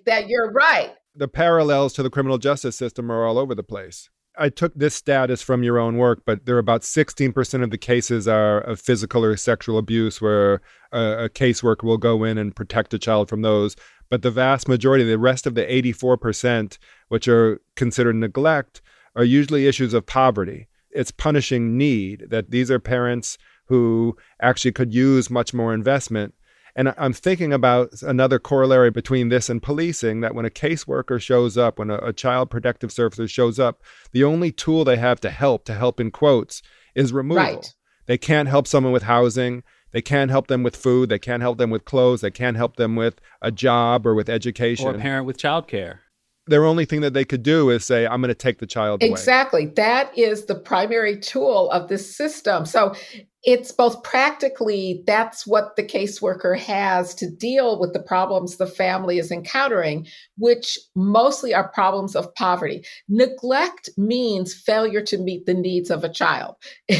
[0.06, 0.92] that you're right.
[1.14, 4.08] The parallels to the criminal justice system are all over the place.
[4.38, 7.78] I took this status from your own work, but there are about 16% of the
[7.78, 10.60] cases are of physical or sexual abuse where
[10.92, 13.76] a, a caseworker will go in and protect a child from those.
[14.10, 16.78] But the vast majority, the rest of the 84%,
[17.08, 18.82] which are considered neglect,
[19.14, 20.68] are usually issues of poverty.
[20.90, 26.34] It's punishing need, that these are parents who actually could use much more investment.
[26.76, 31.56] And I'm thinking about another corollary between this and policing that when a caseworker shows
[31.56, 35.30] up, when a, a, child protective servicer shows up, the only tool they have to
[35.30, 36.60] help, to help in quotes,
[36.94, 37.42] is removal.
[37.42, 37.74] Right.
[38.04, 39.62] They can't help someone with housing.
[39.92, 41.08] They can't help them with food.
[41.08, 42.20] They can't help them with clothes.
[42.20, 44.86] They can't help them with a job or with education.
[44.86, 46.00] Or a parent with childcare
[46.46, 49.02] their only thing that they could do is say, I'm going to take the child
[49.02, 49.10] away.
[49.10, 49.66] Exactly.
[49.66, 52.66] That is the primary tool of this system.
[52.66, 52.94] So
[53.46, 59.18] it's both practically that's what the caseworker has to deal with the problems the family
[59.18, 60.06] is encountering,
[60.38, 62.84] which mostly are problems of poverty.
[63.08, 66.56] Neglect means failure to meet the needs of a child.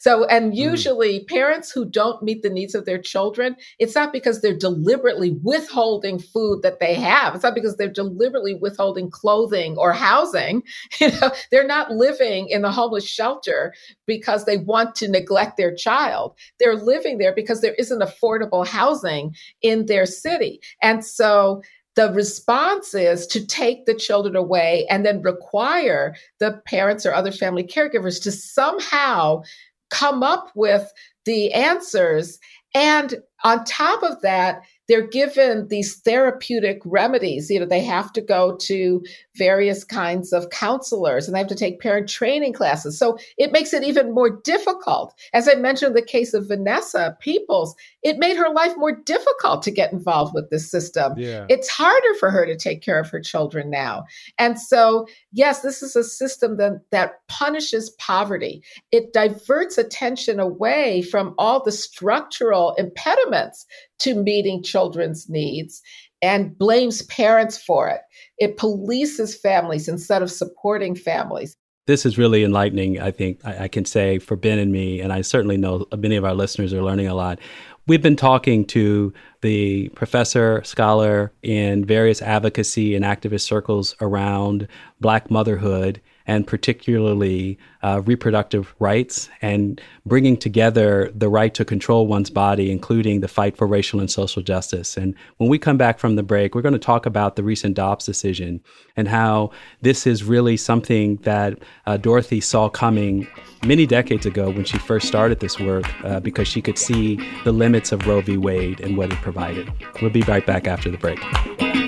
[0.00, 0.56] so, and mm.
[0.56, 1.28] usually mm.
[1.28, 6.18] parents who don't meet the needs of their children, it's not because they're deliberately withholding
[6.18, 7.34] food that they have.
[7.34, 10.62] It's not because they're deliberately withholding clothing or housing.
[11.00, 13.72] You know, they're not living in the homeless shelter
[14.06, 16.34] because they want to neglect their child.
[16.58, 20.60] They're living there because there isn't affordable housing in their city.
[20.82, 21.62] And so
[21.98, 27.32] the response is to take the children away and then require the parents or other
[27.32, 29.42] family caregivers to somehow
[29.90, 30.92] come up with
[31.24, 32.38] the answers.
[32.72, 37.50] And on top of that, they're given these therapeutic remedies.
[37.50, 39.04] You know, they have to go to
[39.38, 42.98] various kinds of counselors and they have to take parent training classes.
[42.98, 45.14] So it makes it even more difficult.
[45.32, 49.70] As I mentioned, the case of Vanessa Peoples, it made her life more difficult to
[49.70, 51.14] get involved with this system.
[51.16, 51.46] Yeah.
[51.48, 54.04] It's harder for her to take care of her children now.
[54.38, 58.62] And so, yes, this is a system that, that punishes poverty.
[58.90, 63.66] It diverts attention away from all the structural impediments
[64.00, 65.82] to meeting children's needs
[66.22, 68.00] and blames parents for it.
[68.38, 71.56] It polices families instead of supporting families.
[71.86, 75.10] This is really enlightening, I think I, I, can say for Ben and me, and
[75.10, 77.38] I certainly know many of our listeners are learning a lot.
[77.86, 84.68] We've been talking to the professor, scholar in various advocacy and activist circles around
[85.00, 92.28] Black motherhood and particularly uh, reproductive rights and bringing together the right to control one's
[92.28, 94.96] body, including the fight for racial and social justice.
[94.98, 97.74] And when we come back from the break, we're going to talk about the recent
[97.74, 98.60] Dobbs decision
[98.94, 99.50] and how
[99.80, 103.26] this is really something that uh, Dorothy saw coming
[103.64, 107.52] many decades ago when she first started this work uh, because she could see the
[107.52, 108.36] limits of Roe v.
[108.36, 109.72] Wade and what it provided.
[110.02, 111.87] We'll be right back after the break.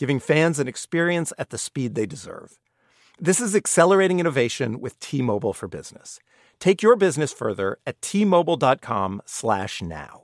[0.00, 2.58] giving fans an experience at the speed they deserve.
[3.20, 6.18] This is accelerating innovation with T-Mobile for Business.
[6.58, 10.22] Take your business further at t-mobile.com/now.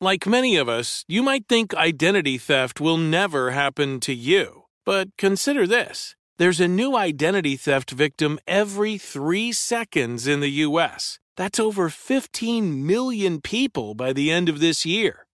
[0.00, 4.62] Like many of us, you might think identity theft will never happen to you.
[4.86, 6.14] But consider this.
[6.38, 11.18] There's a new identity theft victim every 3 seconds in the US.
[11.36, 15.26] That's over 15 million people by the end of this year,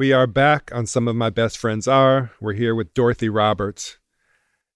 [0.00, 2.30] We are back on Some of My Best Friends Are.
[2.40, 3.98] We're here with Dorothy Roberts.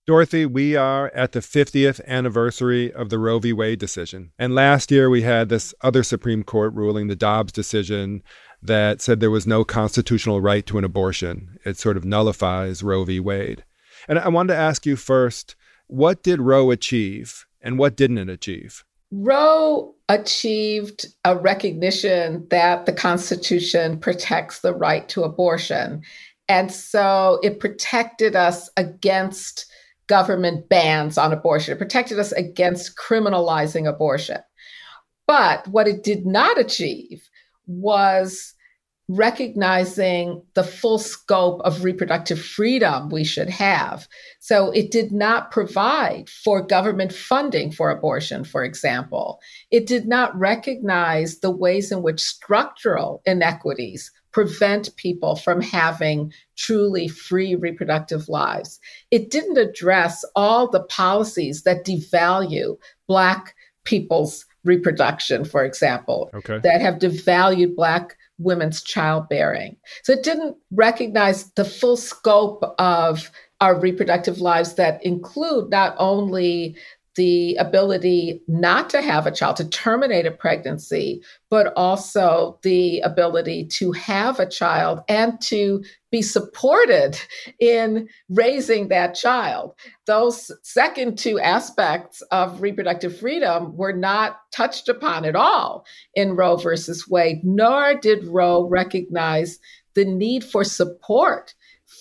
[0.07, 3.55] Dorothy, we are at the 50th anniversary of the Roe v.
[3.55, 4.33] Wade decision.
[4.39, 8.23] And last year we had this other Supreme Court ruling, the Dobbs decision,
[8.61, 11.57] that said there was no constitutional right to an abortion.
[11.65, 13.19] It sort of nullifies Roe v.
[13.19, 13.65] Wade.
[14.07, 15.57] And I wanted to ask you first
[15.87, 18.85] what did Roe achieve and what didn't it achieve?
[19.11, 26.03] Roe achieved a recognition that the Constitution protects the right to abortion.
[26.49, 29.67] And so it protected us against
[30.07, 34.39] government bans on abortion, it protected us against criminalizing abortion.
[35.27, 37.29] But what it did not achieve
[37.67, 38.54] was
[39.09, 44.09] recognizing the full scope of reproductive freedom we should have.
[44.41, 49.41] So it did not provide for government funding for abortion, for example.
[49.71, 57.07] It did not recognize the ways in which structural inequities prevent people from having truly
[57.07, 58.81] free reproductive lives.
[59.11, 62.77] It didn't address all the policies that devalue
[63.07, 66.59] Black people's reproduction, for example, okay.
[66.65, 69.77] that have devalued Black women's childbearing.
[70.03, 73.31] So it didn't recognize the full scope of
[73.61, 76.77] our reproductive lives that include not only
[77.17, 83.67] the ability not to have a child, to terminate a pregnancy, but also the ability
[83.67, 87.19] to have a child and to be supported
[87.61, 89.75] in raising that child.
[90.07, 95.85] Those second two aspects of reproductive freedom were not touched upon at all
[96.15, 99.59] in Roe versus Wade, nor did Roe recognize
[99.95, 101.55] the need for support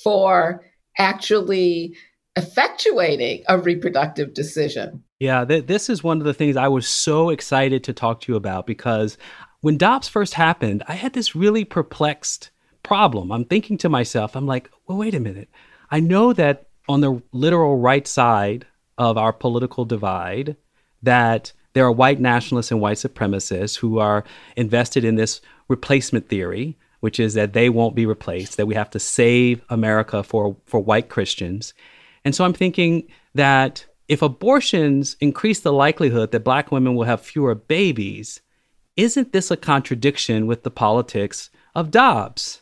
[0.03, 0.63] for
[0.97, 1.95] actually
[2.35, 5.03] effectuating a reproductive decision.
[5.19, 8.31] Yeah, th- this is one of the things I was so excited to talk to
[8.31, 9.17] you about because
[9.61, 12.49] when Dobbs first happened, I had this really perplexed
[12.81, 13.31] problem.
[13.31, 15.49] I'm thinking to myself, I'm like, well, wait a minute.
[15.89, 18.65] I know that on the literal right side
[18.97, 20.57] of our political divide,
[21.01, 24.23] that there are white nationalists and white supremacists who are
[24.55, 28.89] invested in this replacement theory, which is that they won't be replaced, that we have
[28.91, 31.73] to save America for, for white Christians.
[32.25, 37.21] And so I'm thinking that if abortions increase the likelihood that black women will have
[37.21, 38.41] fewer babies,
[38.95, 42.61] isn't this a contradiction with the politics of Dobbs?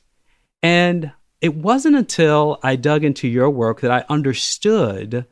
[0.63, 5.25] And it wasn't until I dug into your work that I understood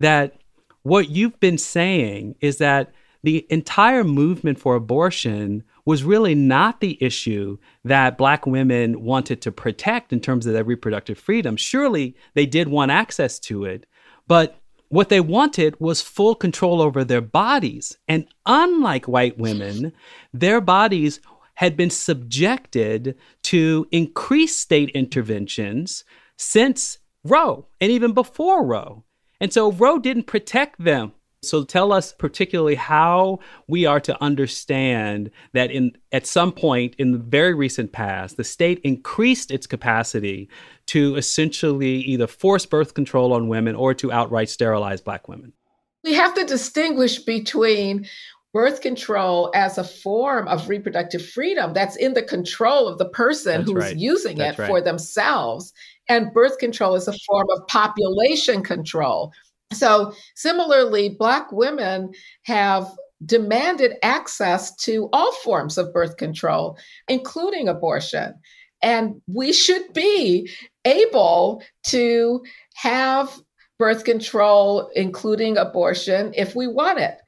[0.00, 0.38] that
[0.82, 6.98] what you've been saying is that the entire movement for abortion was really not the
[7.00, 11.56] issue that black women wanted to protect in terms of their reproductive freedom.
[11.56, 13.86] Surely they did want access to it,
[14.26, 17.96] but what they wanted was full control over their bodies.
[18.06, 19.92] And unlike white women,
[20.32, 21.20] their bodies
[21.54, 26.04] had been subjected to increased state interventions
[26.36, 29.04] since Roe and even before Roe.
[29.40, 31.12] And so Roe didn't protect them.
[31.48, 37.12] So tell us particularly how we are to understand that in at some point in
[37.12, 40.48] the very recent past, the state increased its capacity
[40.86, 45.52] to essentially either force birth control on women or to outright sterilize black women.
[46.04, 48.06] We have to distinguish between
[48.56, 53.58] birth control as a form of reproductive freedom that's in the control of the person
[53.58, 53.96] that's who's right.
[53.96, 54.68] using that's it right.
[54.68, 55.74] for themselves
[56.08, 59.30] and birth control is a form of population control
[59.72, 62.12] so, similarly, Black women
[62.44, 62.88] have
[63.24, 68.34] demanded access to all forms of birth control, including abortion.
[68.82, 70.50] And we should be
[70.84, 72.42] able to
[72.74, 73.40] have
[73.78, 77.18] birth control, including abortion, if we want it.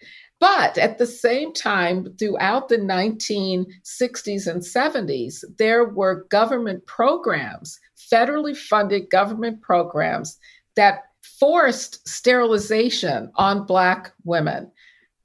[0.41, 7.81] But at the same time, throughout the 1960s and 70s, there were government programs,
[8.13, 10.39] federally funded government programs
[10.77, 11.08] that
[11.39, 14.71] forced sterilization on Black women.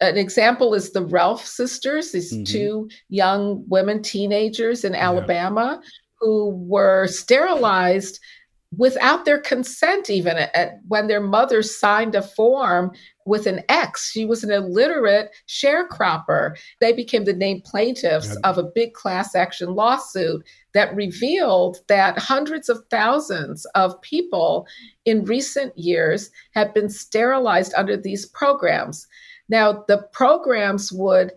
[0.02, 2.44] An example is the Relf sisters, these mm-hmm.
[2.44, 5.90] two young women, teenagers in Alabama, yeah.
[6.20, 8.20] who were sterilized
[8.78, 12.92] without their consent, even at, when their mother signed a form
[13.26, 14.12] with an X.
[14.12, 16.58] She was an illiterate sharecropper.
[16.80, 22.70] They became the named plaintiffs of a big class action lawsuit that revealed that hundreds
[22.70, 24.68] of thousands of people
[25.06, 29.08] in recent years have been sterilized under these programs.
[29.50, 31.32] Now, the programs would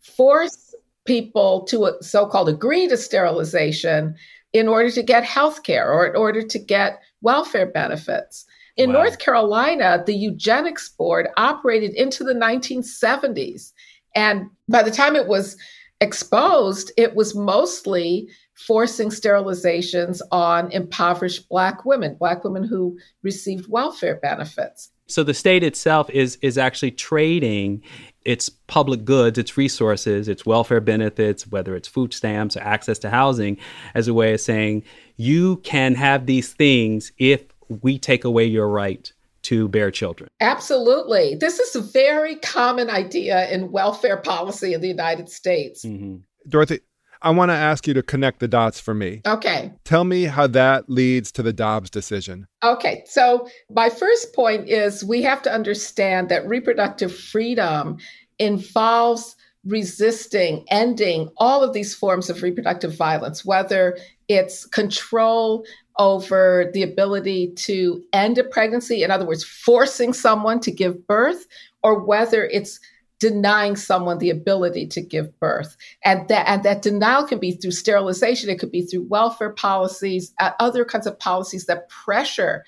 [0.00, 0.74] force
[1.04, 4.14] people to so called agree to sterilization
[4.52, 8.44] in order to get health care or in order to get welfare benefits.
[8.76, 9.02] In wow.
[9.02, 13.72] North Carolina, the eugenics board operated into the 1970s.
[14.14, 15.56] And by the time it was
[16.00, 18.28] exposed, it was mostly
[18.66, 24.90] forcing sterilizations on impoverished Black women, Black women who received welfare benefits.
[25.06, 27.82] So the state itself is is actually trading
[28.24, 33.10] its public goods, its resources, its welfare benefits, whether it's food stamps or access to
[33.10, 33.58] housing,
[33.94, 34.84] as a way of saying
[35.16, 39.12] you can have these things if we take away your right
[39.42, 40.30] to bear children.
[40.40, 41.34] Absolutely.
[41.34, 45.84] This is a very common idea in welfare policy in the United States.
[45.84, 46.18] Mm-hmm.
[46.48, 46.80] Dorothy,
[47.22, 49.22] I want to ask you to connect the dots for me.
[49.26, 49.72] Okay.
[49.84, 52.46] Tell me how that leads to the Dobbs decision.
[52.62, 53.04] Okay.
[53.06, 57.98] So, my first point is we have to understand that reproductive freedom
[58.38, 63.96] involves resisting, ending all of these forms of reproductive violence, whether
[64.28, 65.64] it's control
[65.98, 71.46] over the ability to end a pregnancy, in other words, forcing someone to give birth,
[71.82, 72.80] or whether it's
[73.18, 75.76] denying someone the ability to give birth.
[76.04, 80.34] And that, and that denial can be through sterilization, it could be through welfare policies,
[80.40, 82.64] uh, other kinds of policies that pressure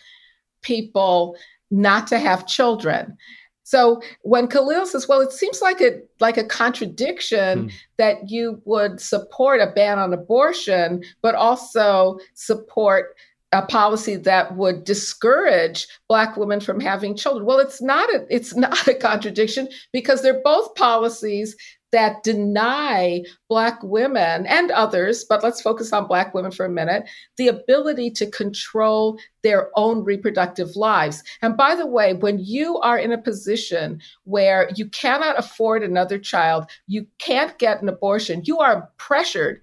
[0.62, 1.36] people
[1.72, 3.16] not to have children.
[3.64, 7.72] So when Khalil says, "Well, it seems like a like a contradiction mm.
[7.96, 13.16] that you would support a ban on abortion, but also support
[13.52, 18.54] a policy that would discourage black women from having children well it's not a it's
[18.56, 21.54] not a contradiction because they're both policies
[21.94, 27.08] that deny black women and others but let's focus on black women for a minute
[27.36, 32.98] the ability to control their own reproductive lives and by the way when you are
[32.98, 38.58] in a position where you cannot afford another child you can't get an abortion you
[38.58, 39.60] are pressured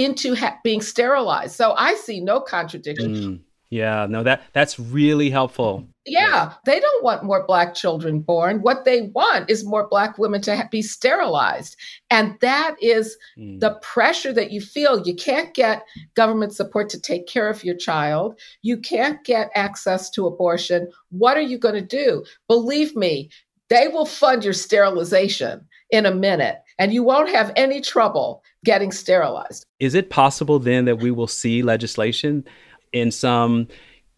[0.00, 1.54] into ha- being sterilized.
[1.54, 3.14] So I see no contradiction.
[3.14, 5.86] Mm, yeah, no that that's really helpful.
[6.10, 8.62] Yeah, they don't want more black children born.
[8.62, 11.76] What they want is more black women to ha- be sterilized.
[12.10, 13.60] And that is mm.
[13.60, 15.06] the pressure that you feel.
[15.06, 15.84] You can't get
[16.14, 18.38] government support to take care of your child.
[18.62, 20.90] You can't get access to abortion.
[21.10, 22.24] What are you going to do?
[22.48, 23.30] Believe me,
[23.68, 28.90] they will fund your sterilization in a minute and you won't have any trouble getting
[28.90, 29.66] sterilized.
[29.78, 32.44] Is it possible then that we will see legislation
[32.92, 33.68] in some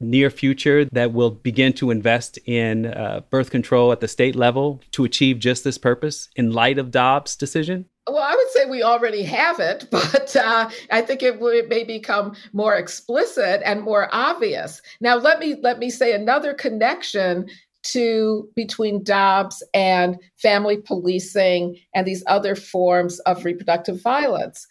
[0.02, 4.80] near future that will begin to invest in uh, birth control at the state level
[4.92, 7.86] to achieve just this purpose in light of Dobbs' decision?
[8.08, 11.84] Well, I would say we already have it, but uh, I think it, it may
[11.84, 14.82] become more explicit and more obvious.
[15.00, 17.48] Now, let me let me say another connection
[17.84, 24.66] to between Dobbs and family policing and these other forms of reproductive violence.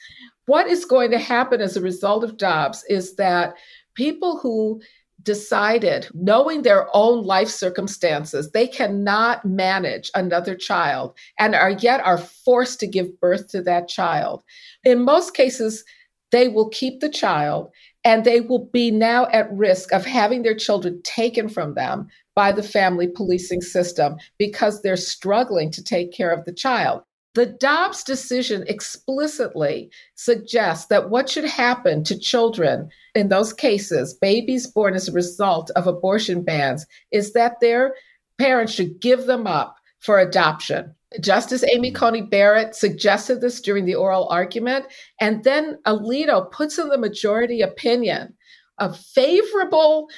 [0.45, 3.55] What is going to happen as a result of Dobbs is that
[3.95, 4.81] people who
[5.23, 12.17] decided, knowing their own life circumstances, they cannot manage another child and are yet are
[12.17, 14.43] forced to give birth to that child.
[14.83, 15.83] In most cases,
[16.31, 17.71] they will keep the child
[18.03, 22.51] And they will be now at risk of having their children taken from them by
[22.51, 27.03] the family policing system because they're struggling to take care of the child.
[27.33, 34.67] The Dobbs decision explicitly suggests that what should happen to children in those cases, babies
[34.67, 37.95] born as a result of abortion bans, is that their
[38.37, 40.93] parents should give them up for adoption.
[41.21, 44.85] Justice Amy Coney Barrett suggested this during the oral argument,
[45.19, 48.33] and then Alito puts in the majority opinion
[48.77, 50.09] a favorable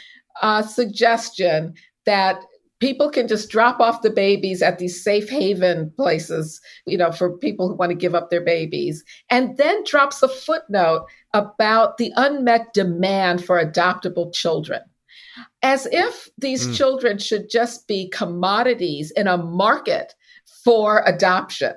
[0.41, 1.74] uh, suggestion
[2.05, 2.43] that
[2.84, 7.38] people can just drop off the babies at these safe haven places, you know, for
[7.38, 12.11] people who want to give up their babies, and then drops a footnote about the
[12.17, 14.81] unmet demand for adoptable children.
[15.61, 16.75] As if these mm.
[16.75, 20.13] children should just be commodities in a market
[20.65, 21.71] for adoption.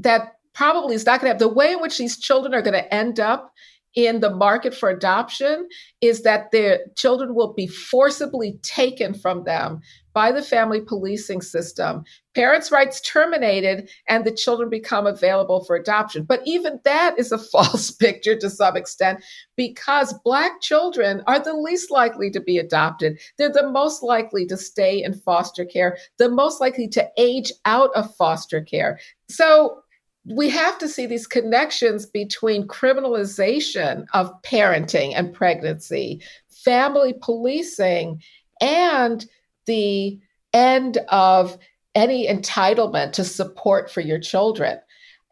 [0.00, 2.74] That probably is not going to have the way in which these children are going
[2.74, 3.54] to end up
[3.94, 5.68] in the market for adoption
[6.00, 9.80] is that their children will be forcibly taken from them
[10.12, 12.02] by the family policing system.
[12.34, 16.24] Parents' rights terminated, and the children become available for adoption.
[16.24, 19.24] But even that is a false picture to some extent
[19.56, 23.20] because Black children are the least likely to be adopted.
[23.38, 27.90] They're the most likely to stay in foster care, the most likely to age out
[27.94, 28.98] of foster care.
[29.28, 29.82] So
[30.24, 38.22] we have to see these connections between criminalization of parenting and pregnancy, family policing,
[38.60, 39.26] and
[39.66, 40.18] the
[40.52, 41.56] end of
[41.94, 44.78] any entitlement to support for your children.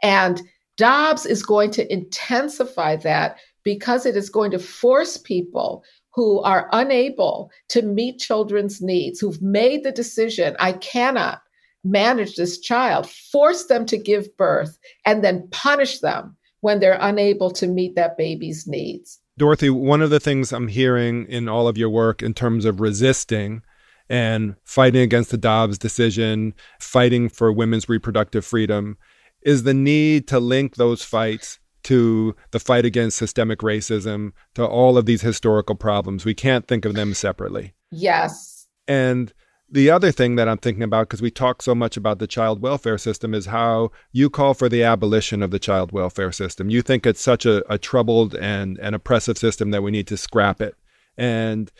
[0.02, 0.40] And
[0.76, 5.84] Dobbs is going to intensify that because it is going to force people
[6.14, 11.42] who are unable to meet children's needs, who've made the decision, I cannot
[11.84, 17.50] manage this child, force them to give birth, and then punish them when they're unable
[17.52, 19.20] to meet that baby's needs.
[19.36, 22.80] Dorothy, one of the things I'm hearing in all of your work in terms of
[22.80, 23.62] resisting
[24.10, 28.98] and fighting against the Dobbs decision, fighting for women's reproductive freedom,
[29.42, 34.98] is the need to link those fights to the fight against systemic racism, to all
[34.98, 36.24] of these historical problems.
[36.24, 37.74] We can't think of them separately.
[37.90, 38.66] Yes.
[38.88, 39.32] And
[39.70, 42.62] the other thing that I'm thinking about, because we talk so much about the child
[42.62, 46.70] welfare system, is how you call for the abolition of the child welfare system.
[46.70, 50.16] You think it's such a, a troubled and an oppressive system that we need to
[50.16, 50.74] scrap it.
[51.16, 51.70] And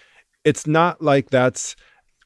[0.44, 1.76] it's not like that's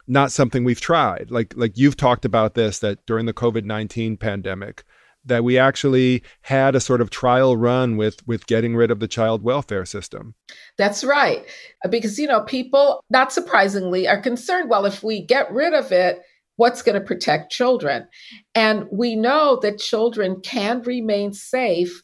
[0.08, 1.30] not something we've tried.
[1.30, 4.82] Like like you've talked about this that during the COVID-19 pandemic,
[5.24, 9.08] that we actually had a sort of trial run with with getting rid of the
[9.08, 10.34] child welfare system.
[10.78, 11.44] That's right.
[11.88, 16.22] Because you know, people not surprisingly are concerned well if we get rid of it
[16.56, 18.06] what's going to protect children?
[18.54, 22.02] And we know that children can remain safe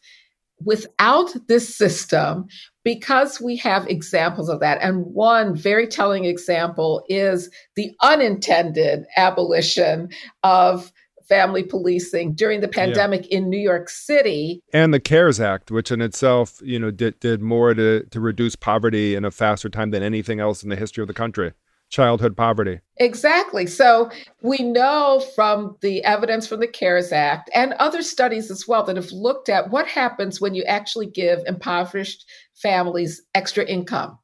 [0.64, 2.46] without this system
[2.82, 4.78] because we have examples of that.
[4.82, 10.08] And one very telling example is the unintended abolition
[10.42, 10.92] of
[11.28, 13.38] family policing during the pandemic yeah.
[13.38, 14.62] in New York City.
[14.72, 18.56] And the CARES Act, which in itself, you know, did, did more to, to reduce
[18.56, 21.52] poverty in a faster time than anything else in the history of the country
[21.90, 22.80] childhood poverty.
[22.98, 23.66] Exactly.
[23.66, 24.10] So
[24.42, 28.96] we know from the evidence from the CARES Act and other studies as well that
[28.96, 34.18] have looked at what happens when you actually give impoverished families extra income.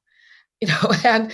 [0.60, 1.32] You know, and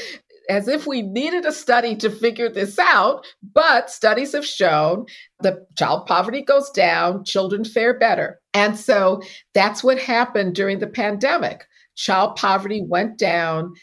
[0.51, 3.25] as if we needed a study to figure this out,
[3.55, 5.07] but studies have shown
[5.41, 8.41] the child poverty goes down, children fare better.
[8.53, 9.23] And so
[9.55, 11.67] that's what happened during the pandemic.
[11.95, 13.75] Child poverty went down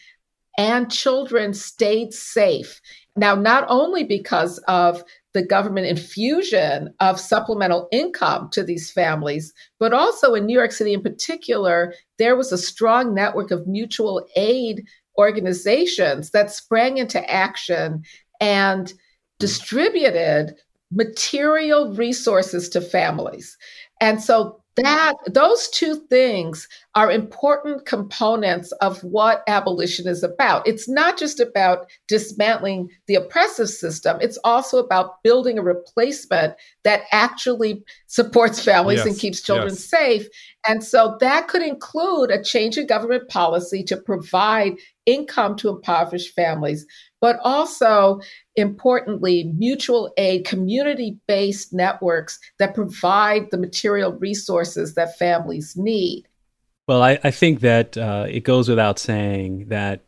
[0.58, 2.80] and children stayed safe.
[3.16, 5.02] Now, not only because of
[5.32, 10.92] the government infusion of supplemental income to these families, but also in New York City
[10.92, 14.86] in particular, there was a strong network of mutual aid
[15.18, 18.02] organizations that sprang into action
[18.40, 18.94] and
[19.38, 20.54] distributed
[20.90, 23.58] material resources to families.
[24.00, 30.66] And so that those two things are important components of what abolition is about.
[30.66, 36.54] It's not just about dismantling the oppressive system, it's also about building a replacement
[36.84, 39.06] that actually supports families yes.
[39.06, 39.84] and keeps children yes.
[39.84, 40.28] safe.
[40.66, 44.74] And so that could include a change in government policy to provide
[45.06, 46.86] income to impoverished families,
[47.20, 48.20] but also
[48.58, 56.26] importantly, mutual aid, community based networks that provide the material resources that families need.
[56.88, 60.02] Well, I, I think that uh, it goes without saying that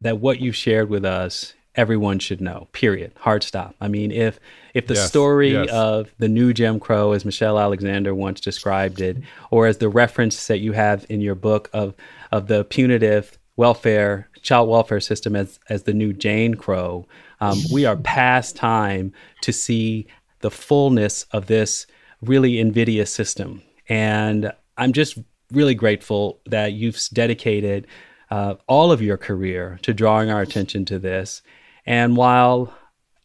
[0.00, 2.68] that what you've shared with us, everyone should know.
[2.72, 3.12] Period.
[3.18, 3.74] Hard stop.
[3.80, 4.40] I mean, if
[4.72, 5.68] if the yes, story yes.
[5.68, 9.18] of the new Jim Crow, as Michelle Alexander once described it,
[9.50, 11.94] or as the reference that you have in your book of
[12.32, 17.06] of the punitive welfare, child welfare system as, as the new Jane Crow,
[17.40, 19.12] um, we are past time
[19.42, 20.06] to see
[20.40, 21.86] the fullness of this
[22.20, 23.62] really invidious system.
[23.88, 25.18] And I'm just
[25.52, 27.86] really grateful that you've dedicated
[28.30, 31.42] uh, all of your career to drawing our attention to this.
[31.86, 32.72] And while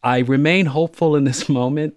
[0.02, 1.96] I remain hopeful in this moment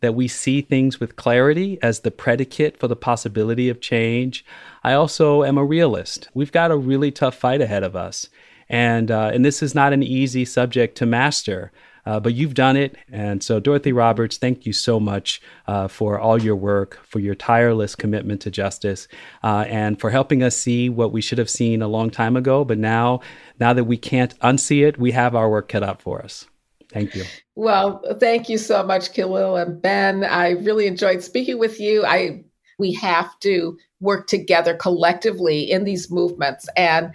[0.00, 4.44] that we see things with clarity as the predicate for the possibility of change.
[4.82, 6.28] I also am a realist.
[6.34, 8.28] We've got a really tough fight ahead of us.
[8.68, 11.72] And, uh, and this is not an easy subject to master.
[12.06, 12.96] Uh, but you've done it.
[13.10, 17.34] And so, Dorothy Roberts, thank you so much uh, for all your work, for your
[17.34, 19.08] tireless commitment to justice,
[19.42, 22.62] uh, and for helping us see what we should have seen a long time ago.
[22.62, 23.20] But now,
[23.58, 26.46] now that we can't unsee it, we have our work cut out for us.
[26.90, 27.24] Thank you.
[27.54, 30.24] Well, thank you so much, Khalil and Ben.
[30.24, 32.04] I really enjoyed speaking with you.
[32.04, 32.44] I
[32.78, 37.12] we have to work together collectively in these movements and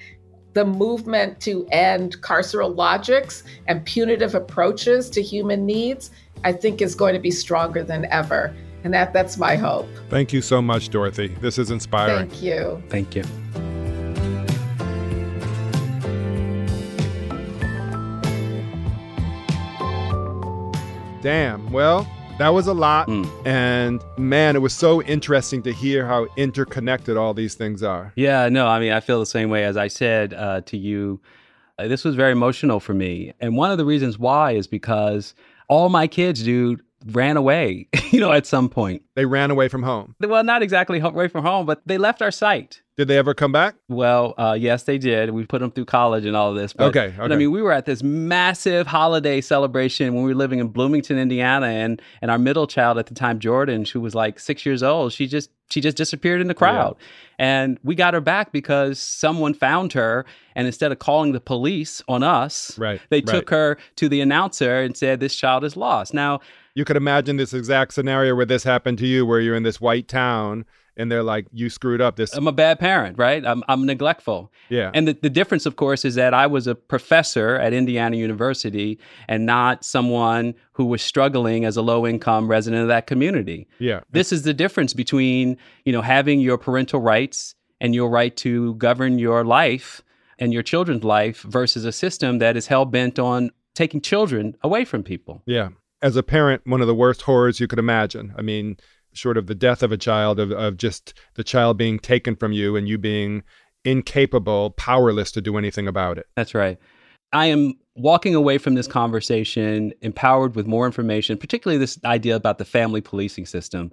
[0.53, 6.11] the movement to end carceral logics and punitive approaches to human needs,
[6.43, 8.53] I think is going to be stronger than ever.
[8.83, 9.87] And that that's my hope.
[10.09, 11.27] Thank you so much, Dorothy.
[11.41, 12.29] This is inspiring.
[12.29, 12.83] Thank you.
[12.89, 13.23] Thank you.
[21.21, 21.69] Damn.
[21.71, 22.07] Well,
[22.39, 23.07] that was a lot.
[23.09, 23.29] Mm.
[23.45, 28.13] And man, it was so interesting to hear how interconnected all these things are.
[28.15, 29.65] Yeah, no, I mean, I feel the same way.
[29.65, 31.19] As I said uh, to you,
[31.77, 33.33] uh, this was very emotional for me.
[33.41, 35.35] And one of the reasons why is because
[35.67, 39.03] all my kids, dude, ran away, you know, at some point.
[39.15, 40.15] They ran away from home.
[40.21, 42.81] Well, not exactly away from home, but they left our site.
[42.99, 43.75] Did they ever come back?
[43.87, 45.29] Well, uh, yes, they did.
[45.29, 46.73] We put them through college and all of this.
[46.73, 47.15] But, okay, okay.
[47.17, 50.67] But I mean, we were at this massive holiday celebration when we were living in
[50.67, 54.65] Bloomington, Indiana, and and our middle child at the time, Jordan, who was like six
[54.65, 57.61] years old, she just she just disappeared in the crowd, yeah.
[57.61, 62.03] and we got her back because someone found her, and instead of calling the police
[62.09, 63.27] on us, right, they right.
[63.27, 66.13] took her to the announcer and said this child is lost.
[66.13, 66.41] Now
[66.75, 69.79] you could imagine this exact scenario where this happened to you, where you're in this
[69.79, 70.65] white town
[70.99, 73.45] and they're like, "You screwed up." This I'm a bad parent, right?
[73.45, 74.51] I'm I'm neglectful.
[74.69, 74.91] Yeah.
[74.93, 78.99] And the, the difference, of course, is that I was a professor at Indiana University
[79.27, 83.67] and not someone who was struggling as a low income resident of that community.
[83.79, 84.01] Yeah.
[84.11, 88.75] This is the difference between you know having your parental rights and your right to
[88.75, 90.03] govern your life
[90.37, 94.85] and your children's life versus a system that is hell bent on taking children away
[94.85, 95.41] from people.
[95.45, 95.69] Yeah.
[96.01, 98.33] As a parent, one of the worst horrors you could imagine.
[98.37, 98.77] I mean,
[99.13, 102.51] short of the death of a child, of, of just the child being taken from
[102.51, 103.43] you and you being
[103.85, 106.27] incapable, powerless to do anything about it.
[106.35, 106.77] That's right.
[107.31, 112.57] I am walking away from this conversation empowered with more information, particularly this idea about
[112.57, 113.91] the family policing system.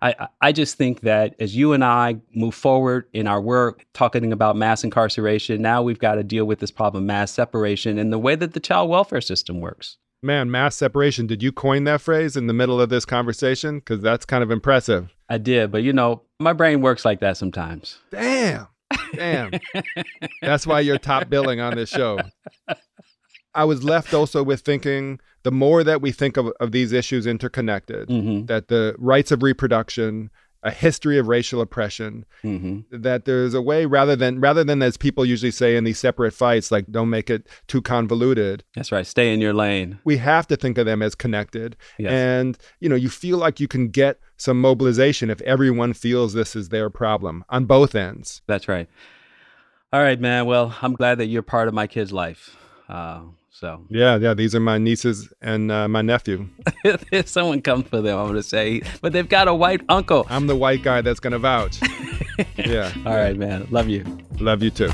[0.00, 4.32] I, I just think that as you and I move forward in our work, talking
[4.32, 8.18] about mass incarceration, now we've got to deal with this problem, mass separation, and the
[8.18, 9.98] way that the child welfare system works.
[10.22, 11.26] Man, mass separation.
[11.26, 13.78] Did you coin that phrase in the middle of this conversation?
[13.78, 15.14] Because that's kind of impressive.
[15.28, 17.98] I did, but you know, my brain works like that sometimes.
[18.10, 18.66] Damn.
[19.14, 19.52] Damn.
[20.42, 22.18] that's why you're top billing on this show.
[23.54, 27.26] I was left also with thinking the more that we think of, of these issues
[27.26, 28.46] interconnected, mm-hmm.
[28.46, 30.30] that the rights of reproduction,
[30.62, 32.80] a history of racial oppression mm-hmm.
[32.90, 36.32] that there's a way rather than rather than as people usually say in these separate
[36.32, 39.06] fights like don't make it too convoluted that's right.
[39.06, 39.98] Stay in your lane.
[40.04, 41.76] we have to think of them as connected.
[41.98, 42.12] Yes.
[42.12, 46.56] and you know you feel like you can get some mobilization if everyone feels this
[46.56, 48.42] is their problem on both ends.
[48.46, 48.88] That's right.
[49.92, 50.46] All right man.
[50.46, 52.56] Well i'm glad that you're part of my kid's life.
[52.88, 53.20] Uh,
[53.58, 56.48] so yeah, yeah, these are my nieces and uh, my nephew.
[56.84, 60.26] if someone comes for them, I'm gonna say, but they've got a white uncle.
[60.30, 61.80] I'm the white guy that's gonna vouch.
[62.56, 62.92] yeah.
[63.04, 63.66] All right, man.
[63.70, 64.04] Love you.
[64.38, 64.90] Love you too.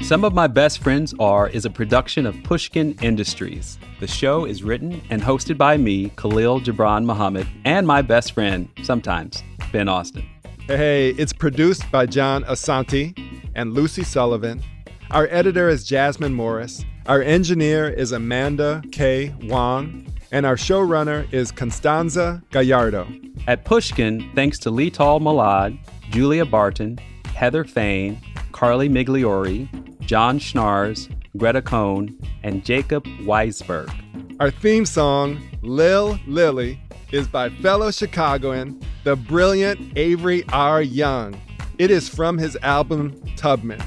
[0.00, 3.78] Some of My Best Friends Are is a production of Pushkin Industries.
[4.00, 8.68] The show is written and hosted by me, Khalil Gibran Muhammad, and my best friend,
[8.82, 10.28] sometimes, Ben Austen.
[10.66, 14.62] Hey, it's produced by John Asante and Lucy Sullivan.
[15.10, 16.84] Our editor is Jasmine Morris.
[17.06, 19.34] Our engineer is Amanda K.
[19.42, 20.06] Wong.
[20.30, 23.06] And our showrunner is Constanza Gallardo.
[23.46, 25.78] At Pushkin, thanks to Lital Molad,
[26.10, 26.98] Julia Barton,
[27.34, 28.18] Heather Fain,
[28.52, 29.68] Carly Migliori,
[30.00, 33.92] John Schnaars, Greta Cohn, and Jacob Weisberg.
[34.40, 36.80] Our theme song, Lil Lily,
[37.10, 40.82] is by fellow Chicagoan, the brilliant Avery R.
[40.82, 41.40] Young.
[41.82, 43.82] It is from his album Tubman.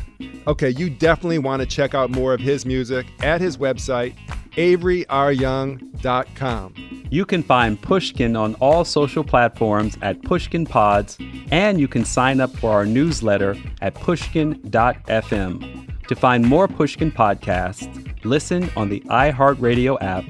[0.47, 4.13] Okay, you definitely want to check out more of his music at his website,
[4.57, 6.73] AveryRYoung.com.
[7.09, 11.17] You can find Pushkin on all social platforms at Pushkin Pods,
[11.51, 15.89] and you can sign up for our newsletter at pushkin.fm.
[16.09, 20.25] To find more Pushkin podcasts, listen on the iHeartRadio app,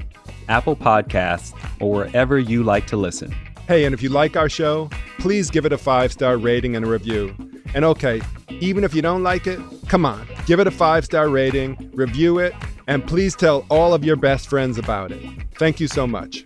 [0.50, 3.36] Apple Podcasts, or wherever you like to listen.
[3.68, 6.86] Hey, and if you like our show, please give it a five star rating and
[6.86, 7.36] a review.
[7.74, 8.22] And okay,
[8.60, 12.38] even if you don't like it, come on, give it a five star rating, review
[12.38, 12.54] it,
[12.86, 15.20] and please tell all of your best friends about it.
[15.56, 16.46] Thank you so much.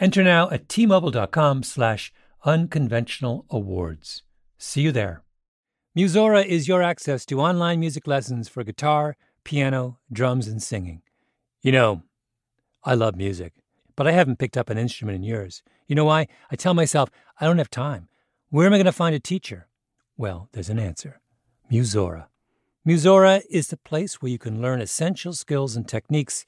[0.00, 2.12] Enter now at tmobile.com slash
[2.44, 4.22] unconventional awards.
[4.58, 5.22] See you there.
[5.96, 11.02] Musora is your access to online music lessons for guitar, piano, drums, and singing.
[11.62, 12.02] You know,
[12.82, 13.52] I love music,
[13.94, 15.62] but I haven't picked up an instrument in years.
[15.86, 16.26] You know why?
[16.50, 18.08] I tell myself, I don't have time.
[18.50, 19.68] Where am I going to find a teacher?
[20.16, 21.20] Well, there's an answer
[21.70, 22.26] Musora.
[22.86, 26.44] Musora is the place where you can learn essential skills and techniques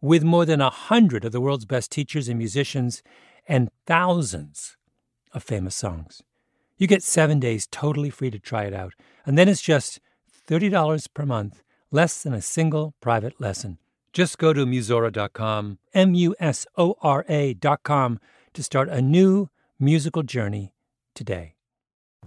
[0.00, 3.02] with more than a hundred of the world's best teachers and musicians
[3.46, 4.76] and thousands
[5.32, 6.22] of famous songs.
[6.76, 8.94] You get seven days totally free to try it out,
[9.26, 10.00] and then it's just
[10.48, 13.78] $30 per month less than a single private lesson.
[14.12, 18.18] Just go to Musora.com, M U S O R A.com,
[18.54, 19.48] to start a new
[19.78, 20.72] musical journey
[21.14, 21.54] today.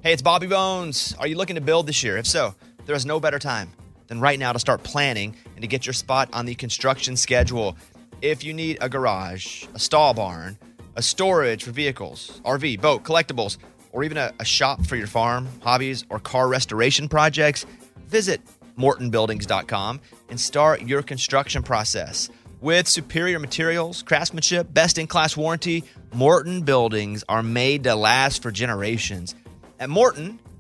[0.01, 1.15] Hey, it's Bobby Bones.
[1.19, 2.17] Are you looking to build this year?
[2.17, 2.55] If so,
[2.85, 3.71] there is no better time
[4.07, 7.77] than right now to start planning and to get your spot on the construction schedule.
[8.21, 10.57] If you need a garage, a stall barn,
[10.95, 13.57] a storage for vehicles, RV, boat, collectibles,
[13.91, 17.65] or even a, a shop for your farm, hobbies, or car restoration projects,
[18.07, 18.41] visit
[18.77, 22.29] mortonbuildings.com and start your construction process.
[22.61, 25.83] With superior materials, craftsmanship, best in class warranty,
[26.13, 29.35] Morton buildings are made to last for generations.
[29.79, 30.39] At Morton,